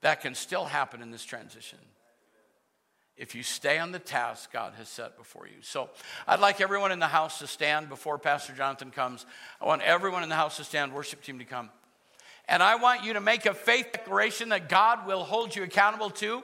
That 0.02 0.22
can 0.22 0.36
still 0.36 0.66
happen 0.66 1.02
in 1.02 1.12
this 1.12 1.24
transition 1.24 1.80
if 3.18 3.36
you 3.36 3.44
stay 3.44 3.78
on 3.78 3.92
the 3.92 4.00
task 4.00 4.52
God 4.52 4.74
has 4.78 4.90
set 4.90 5.18
before 5.18 5.48
you. 5.48 5.62
So 5.62 5.90
I'd 6.28 6.40
like 6.40 6.62
everyone 6.62 6.92
in 6.92 7.00
the 7.00 7.08
house 7.08 7.40
to 7.40 7.48
stand 7.48 7.90
before 7.90 8.18
Pastor 8.18 8.54
Jonathan 8.54 8.92
comes. 8.92 9.26
I 9.62 9.66
want 9.66 9.82
everyone 9.82 10.24
in 10.24 10.30
the 10.30 10.36
house 10.36 10.58
to 10.58 10.64
stand, 10.64 10.94
worship 10.94 11.22
team 11.22 11.40
to 11.40 11.46
come. 11.46 11.70
And 12.48 12.62
I 12.62 12.76
want 12.76 13.04
you 13.04 13.14
to 13.14 13.22
make 13.22 13.46
a 13.46 13.54
faith 13.54 13.92
declaration 13.94 14.50
that 14.50 14.68
God 14.68 15.08
will 15.08 15.24
hold 15.24 15.56
you 15.56 15.64
accountable 15.64 16.10
to. 16.12 16.44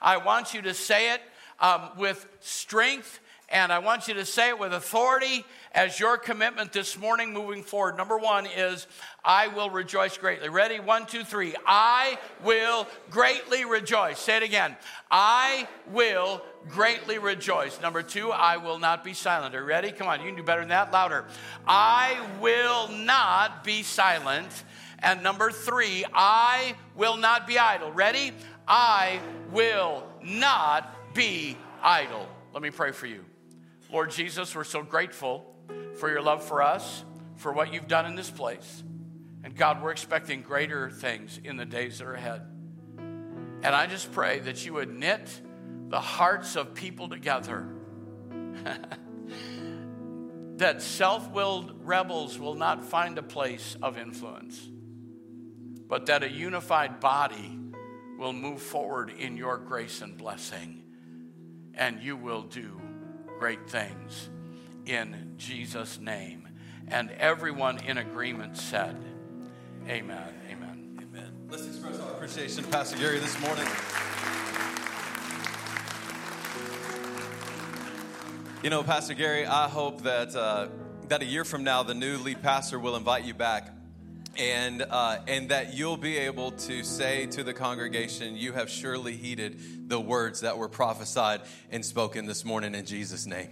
I 0.00 0.18
want 0.18 0.54
you 0.54 0.62
to 0.62 0.74
say 0.74 1.14
it 1.14 1.20
um, 1.60 1.90
with 1.96 2.26
strength 2.40 3.20
and 3.50 3.72
I 3.72 3.78
want 3.78 4.08
you 4.08 4.14
to 4.14 4.26
say 4.26 4.48
it 4.48 4.58
with 4.58 4.74
authority 4.74 5.44
as 5.72 5.98
your 5.98 6.18
commitment 6.18 6.72
this 6.72 6.98
morning 6.98 7.32
moving 7.32 7.62
forward. 7.62 7.96
Number 7.96 8.18
one 8.18 8.46
is, 8.46 8.86
I 9.24 9.48
will 9.48 9.70
rejoice 9.70 10.18
greatly. 10.18 10.48
Ready? 10.48 10.80
One, 10.80 11.06
two, 11.06 11.24
three. 11.24 11.54
I 11.66 12.18
will 12.44 12.86
greatly 13.10 13.64
rejoice. 13.64 14.18
Say 14.18 14.36
it 14.36 14.42
again. 14.42 14.76
I 15.10 15.66
will 15.90 16.42
greatly 16.68 17.18
rejoice. 17.18 17.80
Number 17.80 18.02
two, 18.02 18.30
I 18.30 18.58
will 18.58 18.78
not 18.78 19.02
be 19.02 19.14
silent. 19.14 19.54
Are 19.54 19.60
you 19.60 19.64
ready? 19.64 19.92
Come 19.92 20.08
on, 20.08 20.20
you 20.20 20.26
can 20.26 20.36
do 20.36 20.42
better 20.42 20.60
than 20.60 20.68
that. 20.68 20.92
Louder. 20.92 21.24
I 21.66 22.18
will 22.40 22.88
not 22.88 23.64
be 23.64 23.82
silent. 23.82 24.64
And 24.98 25.22
number 25.22 25.50
three, 25.52 26.04
I 26.12 26.74
will 26.96 27.16
not 27.16 27.46
be 27.46 27.58
idle. 27.58 27.92
Ready? 27.92 28.32
I 28.66 29.20
will 29.52 30.06
not 30.22 31.14
be 31.14 31.56
idle. 31.82 32.28
Let 32.52 32.62
me 32.62 32.70
pray 32.70 32.92
for 32.92 33.06
you. 33.06 33.24
Lord 33.90 34.10
Jesus, 34.10 34.54
we're 34.54 34.64
so 34.64 34.82
grateful 34.82 35.46
for 35.94 36.10
your 36.10 36.20
love 36.20 36.44
for 36.44 36.62
us, 36.62 37.04
for 37.36 37.52
what 37.52 37.72
you've 37.72 37.88
done 37.88 38.04
in 38.04 38.16
this 38.16 38.30
place. 38.30 38.82
And 39.42 39.56
God, 39.56 39.82
we're 39.82 39.92
expecting 39.92 40.42
greater 40.42 40.90
things 40.90 41.40
in 41.42 41.56
the 41.56 41.64
days 41.64 41.98
that 41.98 42.06
are 42.06 42.12
ahead. 42.12 42.42
And 42.98 43.66
I 43.74 43.86
just 43.86 44.12
pray 44.12 44.40
that 44.40 44.66
you 44.66 44.74
would 44.74 44.94
knit 44.94 45.40
the 45.88 46.00
hearts 46.00 46.54
of 46.54 46.74
people 46.74 47.08
together. 47.08 47.66
that 50.56 50.82
self 50.82 51.30
willed 51.30 51.86
rebels 51.86 52.38
will 52.38 52.56
not 52.56 52.84
find 52.84 53.16
a 53.16 53.22
place 53.22 53.74
of 53.80 53.96
influence, 53.96 54.68
but 55.88 56.04
that 56.06 56.22
a 56.22 56.30
unified 56.30 57.00
body 57.00 57.58
will 58.18 58.34
move 58.34 58.60
forward 58.60 59.10
in 59.18 59.38
your 59.38 59.56
grace 59.56 60.02
and 60.02 60.18
blessing, 60.18 60.82
and 61.74 62.02
you 62.02 62.16
will 62.16 62.42
do 62.42 62.80
great 63.38 63.70
things 63.70 64.28
in 64.86 65.34
Jesus' 65.36 66.00
name. 66.00 66.48
And 66.88 67.10
everyone 67.12 67.78
in 67.84 67.98
agreement 67.98 68.56
said, 68.56 68.96
Amen. 69.86 70.34
Amen. 70.50 70.98
Amen. 71.00 71.32
Let's 71.48 71.66
express 71.66 72.00
our 72.00 72.10
appreciation 72.12 72.64
to 72.64 72.70
Pastor 72.70 72.96
Gary 72.98 73.18
this 73.18 73.38
morning. 73.40 73.66
You 78.62 78.70
know, 78.70 78.82
Pastor 78.82 79.14
Gary, 79.14 79.46
I 79.46 79.68
hope 79.68 80.02
that 80.02 80.34
uh, 80.34 80.68
that 81.08 81.22
a 81.22 81.24
year 81.24 81.44
from 81.44 81.62
now, 81.62 81.82
the 81.82 81.94
new 81.94 82.18
lead 82.18 82.42
pastor 82.42 82.78
will 82.78 82.96
invite 82.96 83.24
you 83.24 83.34
back, 83.34 83.70
and 84.38 84.82
uh, 84.82 85.18
and 85.26 85.48
that 85.48 85.74
you'll 85.74 85.96
be 85.96 86.16
able 86.16 86.52
to 86.52 86.84
say 86.84 87.26
to 87.26 87.42
the 87.42 87.52
congregation, 87.52 88.36
"You 88.36 88.52
have 88.52 88.70
surely 88.70 89.16
heeded 89.16 89.88
the 89.88 90.00
words 90.00 90.40
that 90.40 90.56
were 90.56 90.68
prophesied 90.68 91.42
and 91.70 91.84
spoken 91.84 92.26
this 92.26 92.44
morning 92.44 92.74
in 92.74 92.84
Jesus' 92.84 93.26
name. 93.26 93.50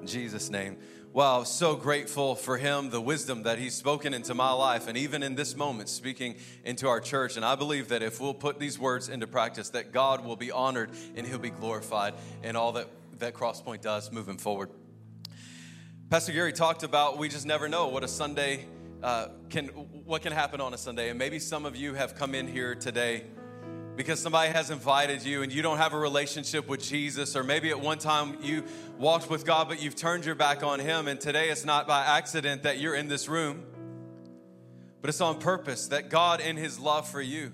In 0.00 0.06
Jesus' 0.06 0.50
name. 0.50 0.76
Wow, 1.14 1.44
so 1.44 1.76
grateful 1.76 2.34
for 2.34 2.58
him, 2.58 2.90
the 2.90 3.00
wisdom 3.00 3.44
that 3.44 3.56
he's 3.56 3.74
spoken 3.74 4.12
into 4.12 4.34
my 4.34 4.50
life, 4.50 4.88
and 4.88 4.98
even 4.98 5.22
in 5.22 5.36
this 5.36 5.54
moment, 5.54 5.88
speaking 5.88 6.34
into 6.64 6.88
our 6.88 7.00
church. 7.00 7.36
And 7.36 7.44
I 7.44 7.54
believe 7.54 7.90
that 7.90 8.02
if 8.02 8.20
we'll 8.20 8.34
put 8.34 8.58
these 8.58 8.80
words 8.80 9.08
into 9.08 9.28
practice, 9.28 9.70
that 9.70 9.92
God 9.92 10.24
will 10.24 10.34
be 10.34 10.50
honored 10.50 10.90
and 11.14 11.24
he'll 11.24 11.38
be 11.38 11.50
glorified 11.50 12.14
in 12.42 12.56
all 12.56 12.72
that, 12.72 12.88
that 13.20 13.32
Crosspoint 13.32 13.80
does 13.80 14.10
moving 14.10 14.38
forward. 14.38 14.70
Pastor 16.10 16.32
Gary 16.32 16.52
talked 16.52 16.82
about 16.82 17.16
we 17.16 17.28
just 17.28 17.46
never 17.46 17.68
know 17.68 17.86
what 17.86 18.02
a 18.02 18.08
Sunday 18.08 18.66
uh, 19.02 19.28
can, 19.50 19.66
what 19.68 20.22
can 20.22 20.32
happen 20.32 20.60
on 20.60 20.74
a 20.74 20.78
Sunday. 20.78 21.10
And 21.10 21.18
maybe 21.18 21.38
some 21.38 21.66
of 21.66 21.76
you 21.76 21.94
have 21.94 22.14
come 22.14 22.34
in 22.34 22.48
here 22.48 22.74
today 22.74 23.24
because 23.96 24.20
somebody 24.20 24.52
has 24.52 24.70
invited 24.70 25.22
you 25.22 25.42
and 25.42 25.52
you 25.52 25.62
don't 25.62 25.78
have 25.78 25.92
a 25.92 25.98
relationship 25.98 26.68
with 26.68 26.82
Jesus, 26.82 27.36
or 27.36 27.44
maybe 27.44 27.70
at 27.70 27.80
one 27.80 27.98
time 27.98 28.36
you 28.42 28.64
walked 28.98 29.30
with 29.30 29.46
God, 29.46 29.68
but 29.68 29.80
you've 29.80 29.96
turned 29.96 30.24
your 30.24 30.34
back 30.34 30.62
on 30.62 30.80
Him, 30.80 31.06
and 31.06 31.20
today 31.20 31.48
it's 31.50 31.64
not 31.64 31.86
by 31.86 32.04
accident 32.04 32.64
that 32.64 32.78
you're 32.78 32.94
in 32.94 33.08
this 33.08 33.28
room, 33.28 33.64
but 35.00 35.10
it's 35.10 35.20
on 35.20 35.38
purpose 35.38 35.88
that 35.88 36.08
God, 36.08 36.40
in 36.40 36.56
His 36.56 36.78
love 36.78 37.08
for 37.08 37.20
you, 37.20 37.52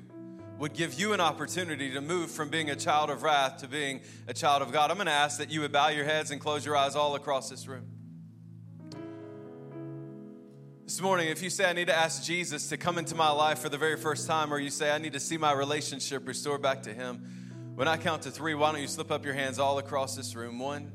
would 0.58 0.74
give 0.74 0.94
you 0.94 1.12
an 1.12 1.20
opportunity 1.20 1.92
to 1.92 2.00
move 2.00 2.30
from 2.30 2.50
being 2.50 2.70
a 2.70 2.76
child 2.76 3.10
of 3.10 3.22
wrath 3.22 3.58
to 3.58 3.68
being 3.68 4.00
a 4.28 4.34
child 4.34 4.62
of 4.62 4.72
God. 4.72 4.90
I'm 4.90 4.98
to 4.98 5.10
ask 5.10 5.38
that 5.38 5.50
you 5.50 5.62
would 5.62 5.72
bow 5.72 5.88
your 5.88 6.04
heads 6.04 6.30
and 6.30 6.40
close 6.40 6.66
your 6.66 6.76
eyes 6.76 6.94
all 6.96 7.14
across 7.14 7.48
this 7.48 7.66
room. 7.66 7.99
This 10.90 11.00
morning, 11.00 11.28
if 11.28 11.40
you 11.40 11.50
say, 11.50 11.70
I 11.70 11.72
need 11.72 11.86
to 11.86 11.96
ask 11.96 12.24
Jesus 12.24 12.68
to 12.70 12.76
come 12.76 12.98
into 12.98 13.14
my 13.14 13.30
life 13.30 13.60
for 13.60 13.68
the 13.68 13.78
very 13.78 13.96
first 13.96 14.26
time, 14.26 14.52
or 14.52 14.58
you 14.58 14.70
say, 14.70 14.90
I 14.90 14.98
need 14.98 15.12
to 15.12 15.20
see 15.20 15.36
my 15.36 15.52
relationship 15.52 16.26
restored 16.26 16.62
back 16.62 16.82
to 16.82 16.92
Him, 16.92 17.72
when 17.76 17.86
I 17.86 17.96
count 17.96 18.22
to 18.22 18.32
three, 18.32 18.54
why 18.54 18.72
don't 18.72 18.80
you 18.80 18.88
slip 18.88 19.12
up 19.12 19.24
your 19.24 19.34
hands 19.34 19.60
all 19.60 19.78
across 19.78 20.16
this 20.16 20.34
room? 20.34 20.58
One, 20.58 20.90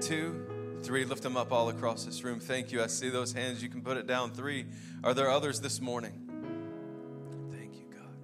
two, 0.00 0.78
three. 0.84 1.04
Lift 1.04 1.24
them 1.24 1.36
up 1.36 1.50
all 1.50 1.70
across 1.70 2.04
this 2.04 2.22
room. 2.22 2.38
Thank 2.38 2.70
you. 2.70 2.84
I 2.84 2.86
see 2.86 3.08
those 3.08 3.32
hands. 3.32 3.60
You 3.64 3.68
can 3.68 3.82
put 3.82 3.96
it 3.96 4.06
down. 4.06 4.30
Three. 4.30 4.66
Are 5.02 5.12
there 5.12 5.28
others 5.28 5.60
this 5.60 5.80
morning? 5.80 6.12
Thank 7.50 7.80
you, 7.80 7.86
God. 7.92 8.14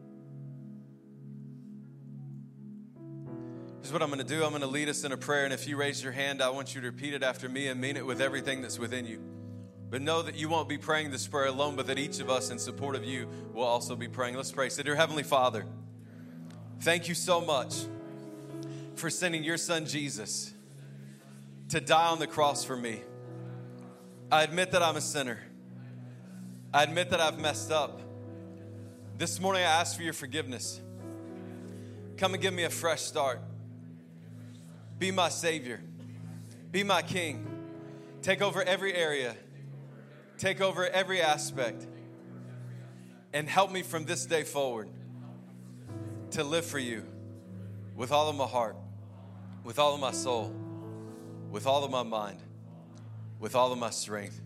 Here's 3.81 3.93
what 3.93 4.03
I'm 4.03 4.09
going 4.09 4.25
to 4.25 4.25
do 4.25 4.45
I'm 4.45 4.51
going 4.51 4.61
to 4.61 4.69
lead 4.69 4.89
us 4.89 5.03
in 5.03 5.11
a 5.11 5.17
prayer, 5.17 5.43
and 5.47 5.53
if 5.53 5.67
you 5.67 5.77
raise 5.77 6.01
your 6.01 6.13
hand, 6.13 6.41
I 6.41 6.51
want 6.51 6.77
you 6.77 6.81
to 6.81 6.87
repeat 6.87 7.13
it 7.13 7.25
after 7.25 7.49
me 7.49 7.67
and 7.67 7.81
mean 7.81 7.97
it 7.97 8.07
with 8.07 8.21
everything 8.21 8.63
that's 8.63 8.79
within 8.79 9.05
you. 9.05 9.36
But 9.89 10.03
know 10.03 10.23
that 10.23 10.35
you 10.35 10.49
won't 10.49 10.69
be 10.69 10.79
praying 10.79 11.11
this 11.11 11.27
prayer 11.29 11.47
alone, 11.47 11.77
but 11.77 11.87
that 11.87 11.99
each 11.99 12.19
of 12.19 12.29
us, 12.29 12.51
in 12.51 12.59
support 12.59 12.97
of 12.97 13.05
you, 13.05 13.29
will 13.53 13.65
also 13.65 13.95
be 13.95 14.09
praying. 14.09 14.35
Let's 14.35 14.51
pray. 14.51 14.69
Say, 14.69 14.83
Dear 14.83 14.97
Heavenly 14.97 15.23
Father, 15.23 15.65
thank 16.81 17.09
you 17.09 17.15
so 17.15 17.41
much 17.41 17.75
for 18.97 19.11
sending 19.11 19.45
your 19.45 19.57
son 19.57 19.87
Jesus 19.87 20.53
to 21.69 21.81
die 21.81 22.09
on 22.09 22.19
the 22.19 22.27
cross 22.27 22.65
for 22.65 22.77
me. 22.77 23.03
I 24.31 24.43
admit 24.43 24.73
that 24.73 24.83
I'm 24.83 24.97
a 24.97 25.01
sinner. 25.01 25.39
I 26.75 26.83
admit 26.83 27.11
that 27.11 27.21
I've 27.21 27.39
messed 27.39 27.71
up. 27.71 28.01
This 29.19 29.41
morning 29.41 29.63
I 29.63 29.67
ask 29.67 29.97
for 29.97 30.03
your 30.03 30.13
forgiveness. 30.13 30.81
Come 32.17 32.35
and 32.35 32.43
give 32.43 32.53
me 32.53 32.65
a 32.65 32.71
fresh 32.71 33.03
start. 33.03 33.41
Be 34.99 35.11
my 35.11 35.29
Savior. 35.29 35.81
Be 36.73 36.83
my 36.83 37.03
King. 37.03 37.47
Take 38.23 38.43
over 38.43 38.63
every 38.63 38.93
area 38.93 39.37
Take 40.39 40.61
over 40.61 40.87
every 40.87 41.23
aspect 41.23 41.87
and 43.33 43.49
help 43.49 43.71
me 43.71 43.83
from 43.83 44.05
this 44.05 44.27
day 44.27 44.43
forward 44.43 44.89
to 46.33 46.45
live 46.45 46.67
for 46.67 46.79
you 46.79 47.05
with 47.95 48.13
all 48.13 48.29
of 48.29 48.37
my 48.37 48.47
heart, 48.47 48.77
with 49.65 49.79
all 49.79 49.95
of 49.95 50.01
my 50.01 50.13
soul, 50.13 50.55
with 51.51 51.67
all 51.67 51.85
of 51.85 51.91
my 51.91 52.03
mind, 52.03 52.43
with 53.41 53.55
all 53.55 53.73
of 53.73 53.79
my 53.79 53.91
strength. 53.91 54.41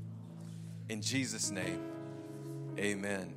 In 0.89 1.03
Jesus' 1.03 1.51
name, 1.51 1.81
amen. 2.79 3.35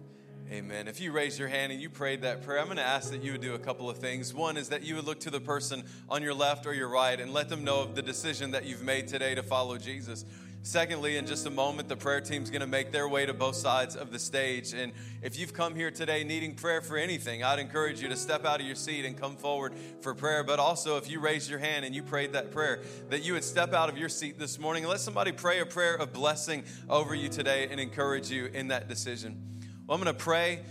Amen. 0.51 0.87
If 0.87 0.99
you 0.99 1.11
raised 1.11 1.39
your 1.39 1.47
hand 1.47 1.71
and 1.71 1.81
you 1.81 1.89
prayed 1.89 2.21
that 2.23 2.43
prayer, 2.43 2.59
I'm 2.59 2.65
going 2.65 2.77
to 2.77 2.83
ask 2.83 3.09
that 3.11 3.23
you 3.23 3.31
would 3.31 3.41
do 3.41 3.55
a 3.55 3.59
couple 3.59 3.89
of 3.89 3.97
things. 3.97 4.33
One 4.33 4.57
is 4.57 4.69
that 4.69 4.83
you 4.83 4.95
would 4.95 5.05
look 5.05 5.19
to 5.21 5.31
the 5.31 5.39
person 5.39 5.83
on 6.09 6.21
your 6.21 6.33
left 6.33 6.67
or 6.67 6.73
your 6.73 6.89
right 6.89 7.19
and 7.19 7.33
let 7.33 7.49
them 7.49 7.63
know 7.63 7.81
of 7.81 7.95
the 7.95 8.01
decision 8.01 8.51
that 8.51 8.65
you've 8.65 8.83
made 8.83 9.07
today 9.07 9.33
to 9.33 9.41
follow 9.41 9.77
Jesus. 9.77 10.25
Secondly, 10.65 11.17
in 11.17 11.27
just 11.27 11.45
a 11.45 11.49
moment, 11.49 11.89
the 11.89 11.97
prayer 11.97 12.21
team's 12.21 12.49
going 12.49 12.61
to 12.61 12.67
make 12.67 12.93
their 12.93 13.09
way 13.09 13.25
to 13.25 13.33
both 13.33 13.55
sides 13.57 13.97
of 13.97 14.13
the 14.13 14.17
stage. 14.17 14.73
And 14.73 14.93
if 15.21 15.37
you've 15.37 15.53
come 15.53 15.75
here 15.75 15.91
today 15.91 16.23
needing 16.23 16.55
prayer 16.55 16.79
for 16.79 16.95
anything, 16.95 17.43
I'd 17.43 17.59
encourage 17.59 18.01
you 18.01 18.07
to 18.07 18.15
step 18.15 18.45
out 18.45 18.61
of 18.61 18.65
your 18.65 18.77
seat 18.77 19.03
and 19.03 19.19
come 19.19 19.35
forward 19.35 19.73
for 19.99 20.15
prayer. 20.15 20.41
But 20.41 20.59
also, 20.59 20.95
if 20.95 21.09
you 21.09 21.19
raised 21.19 21.49
your 21.49 21.59
hand 21.59 21.83
and 21.83 21.93
you 21.93 22.01
prayed 22.01 22.31
that 22.31 22.51
prayer, 22.51 22.81
that 23.09 23.23
you 23.23 23.33
would 23.33 23.43
step 23.43 23.73
out 23.73 23.89
of 23.89 23.97
your 23.97 24.07
seat 24.07 24.39
this 24.39 24.57
morning 24.57 24.85
and 24.85 24.89
let 24.89 25.01
somebody 25.01 25.33
pray 25.33 25.59
a 25.59 25.65
prayer 25.65 25.95
of 25.95 26.13
blessing 26.13 26.63
over 26.89 27.13
you 27.13 27.27
today 27.27 27.67
and 27.69 27.77
encourage 27.77 28.31
you 28.31 28.45
in 28.45 28.69
that 28.69 28.87
decision. 28.87 29.37
Well, 29.85 29.97
I'm 29.97 30.01
going 30.01 30.15
to 30.15 30.23
pray. 30.23 30.61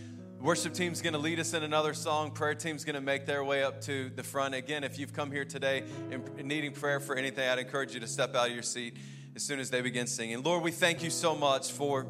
Worship 0.41 0.73
team's 0.73 1.03
going 1.03 1.13
to 1.13 1.19
lead 1.19 1.39
us 1.39 1.53
in 1.53 1.65
another 1.65 1.93
song. 1.93 2.31
Prayer 2.31 2.55
team's 2.55 2.87
going 2.87 2.95
to 2.95 3.03
make 3.03 3.27
their 3.27 3.45
way 3.45 3.63
up 3.63 3.83
to 3.83 4.09
the 4.17 4.23
front. 4.23 4.55
Again, 4.55 4.85
if 4.85 4.99
you've 4.99 5.13
come 5.13 5.31
here 5.31 5.45
today 5.45 5.85
and 6.11 6.47
needing 6.47 6.73
prayer 6.73 6.99
for 6.99 7.15
anything, 7.15 7.47
I'd 7.47 7.59
encourage 7.59 7.93
you 7.93 8.01
to 8.01 8.09
step 8.09 8.35
out 8.35 8.49
of 8.49 8.55
your 8.55 8.63
seat 8.63 8.97
as 9.35 9.43
soon 9.43 9.61
as 9.61 9.71
they 9.71 9.81
begin 9.81 10.07
singing. 10.07 10.43
Lord, 10.43 10.63
we 10.63 10.71
thank 10.71 11.03
you 11.03 11.11
so 11.11 11.35
much 11.35 11.73
for, 11.73 12.07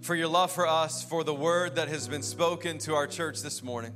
for 0.00 0.14
your 0.14 0.28
love 0.28 0.52
for 0.52 0.66
us, 0.66 1.02
for 1.02 1.24
the 1.24 1.34
word 1.34 1.76
that 1.76 1.88
has 1.88 2.06
been 2.06 2.22
spoken 2.22 2.78
to 2.78 2.94
our 2.94 3.06
church 3.06 3.42
this 3.42 3.62
morning. 3.62 3.92